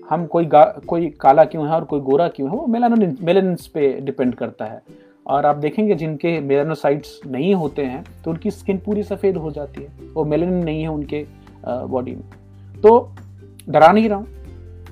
[0.10, 3.92] हम कोई कोई काला क्यों है और कोई गोरा क्यों है, वो मेलानो मेलेंस पे
[4.02, 4.82] डिपेंड करता है।
[5.26, 9.82] और आप देखेंगे जिनके मेलानोसाइट्स नहीं होते हैं तो उनकी स्किन पूरी सफ़ेद हो जाती
[9.82, 11.26] है, वो मेलानिन नहीं है उनके
[11.66, 13.12] बॉडी में। तो
[13.70, 14.28] डरा नहीं रहा हूँ।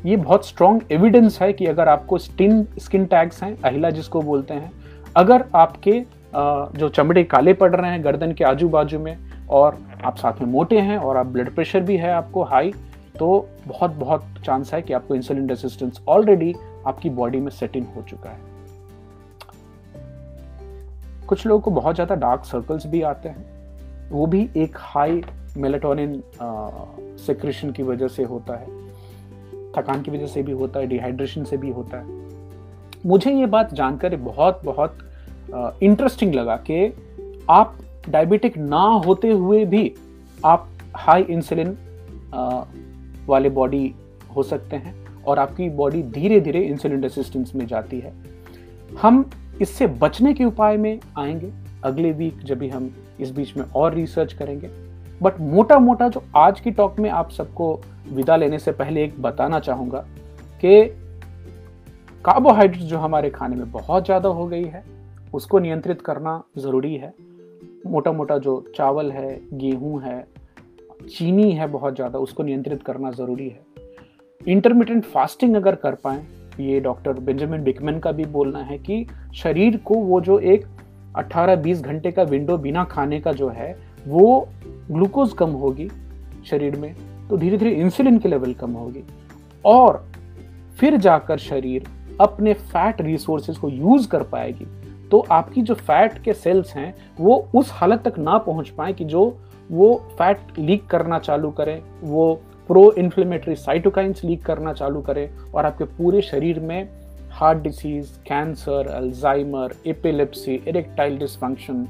[0.06, 4.54] ये बहुत स्ट्रॉन्ग एविडेंस है कि अगर आपको स्किन स्किन टैग्स हैं, अहिला जिसको बोलते
[4.54, 4.72] हैं,
[5.16, 6.00] अगर आपके
[6.34, 9.18] जो चमड़े काले पड़ रहे हैं गर्दन के आजू बाजू में
[9.50, 12.72] और आप साथ में मोटे हैं और आप ब्लड प्रेशर भी है आपको हाई
[13.20, 16.54] तो बहुत बहुत चांस है कि आपको इंसुलिन रेसिस्टेंस ऑलरेडी
[16.88, 18.40] आपकी बॉडी में सेट इन हो चुका है।
[21.28, 25.22] कुछ लोगों को बहुत ज़्यादा डार्क सर्कल्स भी आते हैं। वो भी एक हाई
[25.58, 26.22] मेलेटोनिन
[27.20, 28.80] सेक्रेशन की वजह से होता है।
[29.78, 32.20] थकान की वजह से भी होता है डिहाइड्रेशन से भी होता है।
[33.06, 34.98] मुझे ये बात जानकर बहुत बहुत
[35.84, 36.94] इंटरेस्टिंग लगा कि
[37.50, 37.78] आप
[38.10, 39.94] डायबिटिक ना होते हुए भी
[40.46, 41.78] आप हाई इंसुलिन
[43.28, 43.94] वाले बॉडी
[44.36, 48.14] हो सकते हैं और आपकी बॉडी धीरे धीरे इंसुलिन रेसिस्टेंस में जाती है।
[49.02, 49.30] हम
[49.62, 51.52] इससे बचने के उपाय में आएँगे।
[51.84, 54.70] अगले वीक जब भी हम इस बीच में और रिसर्च करेंगे।
[55.24, 57.82] बट मोटा मोटा जो आज की टॉक में आप सबको
[58.12, 60.00] विदा लेने से पहले एक बताना चाहूँगा
[60.64, 60.84] कि
[62.26, 64.84] कार्बोहाइड्रेट जो हमारे खाने में बहुत ज़्यादा हो गई है,
[65.34, 67.14] उसको नियंत्रित करना ज़रूरी है।
[67.88, 70.26] मोटा मोटा जो चावल है, गेहूँ है,
[71.10, 73.66] चीनी है बहुत ज़्यादा, उसको नियंत्रित करना ज़रूरी है।
[74.42, 76.22] इंटरमीडियंट फास्टिंग अगर कर पाएँ,
[76.60, 79.06] ये डॉक्टर बेंजामिन बिकमैन का भी बोलना है कि
[79.36, 80.66] शरीर को वो जो एक
[81.18, 83.76] 18-20 घंटे का विंडो बिना खाने का जो है,
[84.08, 84.48] वो
[84.92, 85.90] ग्लूकोज कम होगी
[86.46, 86.96] शरीर में।
[87.32, 89.04] तो धीरे धीरे इंसुलिन की लेवल कम होगी।
[89.66, 90.06] और
[90.80, 91.84] फिर जाकर शरीर
[92.22, 94.66] अपने फैट रिसोर्सेज को यूज़ कर पाएगी।
[95.12, 99.06] तो आपकी जो फैट के सेल्स हैं, वो उस हालत तक ना पहुँच पाए कि
[99.06, 99.24] जो
[99.72, 102.34] वो फैट लीक करना चालू करें, वो
[102.68, 106.90] प्रो इन्फ्लेमेटरी साइटोकाइंस लीक करना चालू करें और आपके पूरे शरीर में
[107.32, 111.88] heart disease cancer Alzheimer epilepsy erectile dysfunction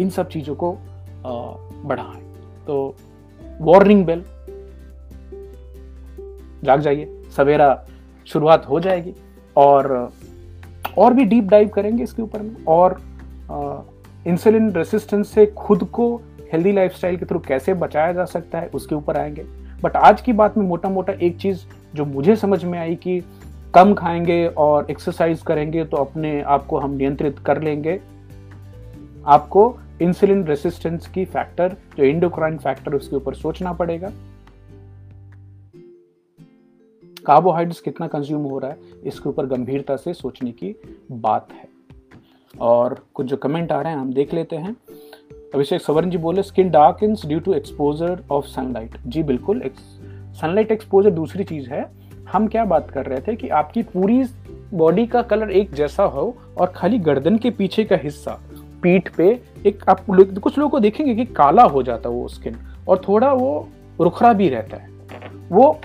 [0.00, 0.76] इन सब चीज़ों को
[1.84, 2.22] बढ़ाएँ।
[2.66, 2.94] तो
[3.60, 4.24] वार्निंग बेल।
[6.64, 7.84] जाग जाइए। सवेरा
[8.26, 9.14] शुरुआत हो जाएगी
[9.56, 10.08] और
[10.98, 13.00] और भी डीप डाइव करेंगे इसके ऊपर में। और
[14.26, 16.14] इंसुलिन रेसिस्टेंस से खुद को
[16.52, 19.44] हेल्दी लाइफस्टाइल के थ्रू कैसे बचाया जा सकता है, उसके ऊपर आएँगे।
[19.82, 23.22] बट आज की बात में मोटा मोटा एक चीज़ जो मुझे समझ में आई कि
[23.74, 28.00] कम खाएँगे और एक्सरसाइज करेंगे तो अपने आप को हम नियंत्रित कर लेंगे।
[29.26, 34.12] आपको इंसुलिन रेसिस्टेंस की फैक्टर जो इंडोक्राइन फैक्टर उसके ऊपर सोचना पड़ेगा।
[37.26, 40.76] कार्बोहाइड्रेट्स कितना कंज्यूम हो रहा है, इसके ऊपर गंभीरता से सोचने की
[41.12, 41.68] बात है।
[42.60, 44.76] और कुछ जो कमेंट आ रहे हैं, हम देख लेते हैं।
[45.54, 49.70] अभिषेक सवर्ण जी बोले skin dark due to exposure of sunlight जी, बिल्कुल
[50.32, 51.90] सनलाइट एक्सपोजर दूसरी चीज़ है।
[52.32, 54.24] हम क्या बात कर रहे थे कि आपकी पूरी
[54.74, 58.40] बॉडी का कलर एक जैसा हो और खाली गर्दन के पीछे का हिस्सा।
[58.82, 59.28] पीठ पे
[59.66, 62.56] एक आप कुछ लोगों को देखेंगे कि काला हो जाता है वो स्किन
[62.88, 63.68] और थोड़ा वो
[64.00, 64.88] रुखरा भी रहता है।
[65.50, 65.78] वो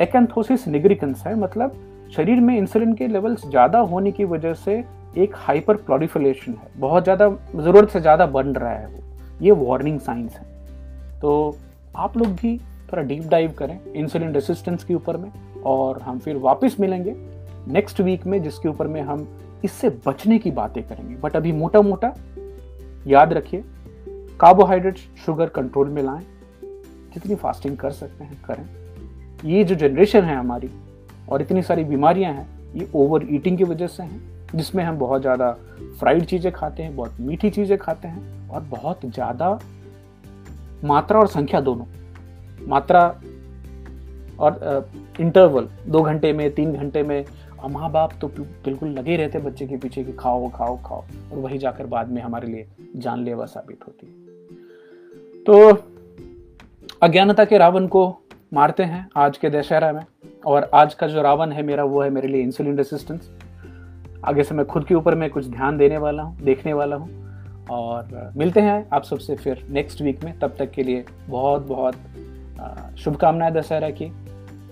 [0.00, 1.78] एकेंथोसिस निग्रिकन्स है मतलब
[2.16, 4.82] शरीर में इंसुलिन के लेवल्स ज़्यादा होने की वजह से
[5.18, 9.00] एक हाइपर प्लॉरिफिलेशन है। बहुत ज़्यादा, ज़रूरत से ज़्यादा बन रहा है वो।
[9.42, 10.44] ये वार्निंग साइंस है।
[11.20, 11.56] तो
[11.96, 12.56] आप लोग भी
[12.92, 15.30] थोड़ा डीप डाइव करें इंसुलिन रेसिस्टेंस के ऊपर में
[15.64, 17.14] और हम फिर वापस मिलेंगे
[17.68, 19.26] नेक्स्ट वीक में, जिसके ऊपर में हम
[19.64, 22.12] इससे बचने की बातें करेंगे। बट अभी मोटा मोटा
[23.06, 23.64] याद रखिए
[24.40, 26.24] कार्बोहाइड्रेट शुगर कंट्रोल में लाएँ,
[27.14, 30.70] जितनी फास्टिंग कर सकते हैं, करें। ये जो जनरेशन है हमारी,
[31.28, 34.20] और इतनी सारी बीमारियाँ हैं, ये ओवर ईटिंग की वजह से हैं,
[34.54, 35.50] जिसमें हम बहुत ज़्यादा
[35.98, 39.58] फ्राइड चीज़ें खाते हैं, बहुत मीठी चीज़ें खाते हैं, और बहुत ज़्यादा
[40.84, 41.84] मात्रा और संख्या दोनों,
[42.68, 43.06] मात्रा
[44.40, 44.90] और
[45.20, 47.24] इंटरवल दो घंटे में, तीन घंटे में
[47.68, 51.58] माँ बाप तो बिल्कुल लगे रहते बच्चे के पीछे कि खाओ खाओ खाओ। और वही
[51.58, 54.12] जाकर बाद में हमारे लिए जानलेवा साबित होती है।
[55.44, 55.70] तो
[57.02, 58.04] अज्ञानता के रावण को
[58.54, 60.04] मारते हैं आज के दशहरा में।
[60.46, 63.30] और आज का जो रावण है मेरा, वो है मेरे लिए इंसुलिन रेसिस्टेंस
[64.24, 67.20] आगे से मैं खुद के ऊपर मैं कुछ ध्यान देने वाला हूँ, देखने वाला हूँ।
[67.70, 72.98] और मिलते हैं आप सबसे फिर नेक्स्ट वीक में। तब तक के लिए बहुत बहुत
[72.98, 74.10] शुभकामनाएँ दशहरा की।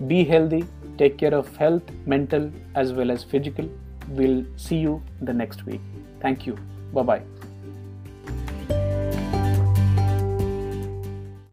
[0.02, 0.62] Be healthy
[1.00, 3.66] Take care of health, mental, as well as physical.
[4.08, 5.80] We'll see you the next week.
[6.20, 6.58] Thank you.
[6.92, 7.22] Bye bye.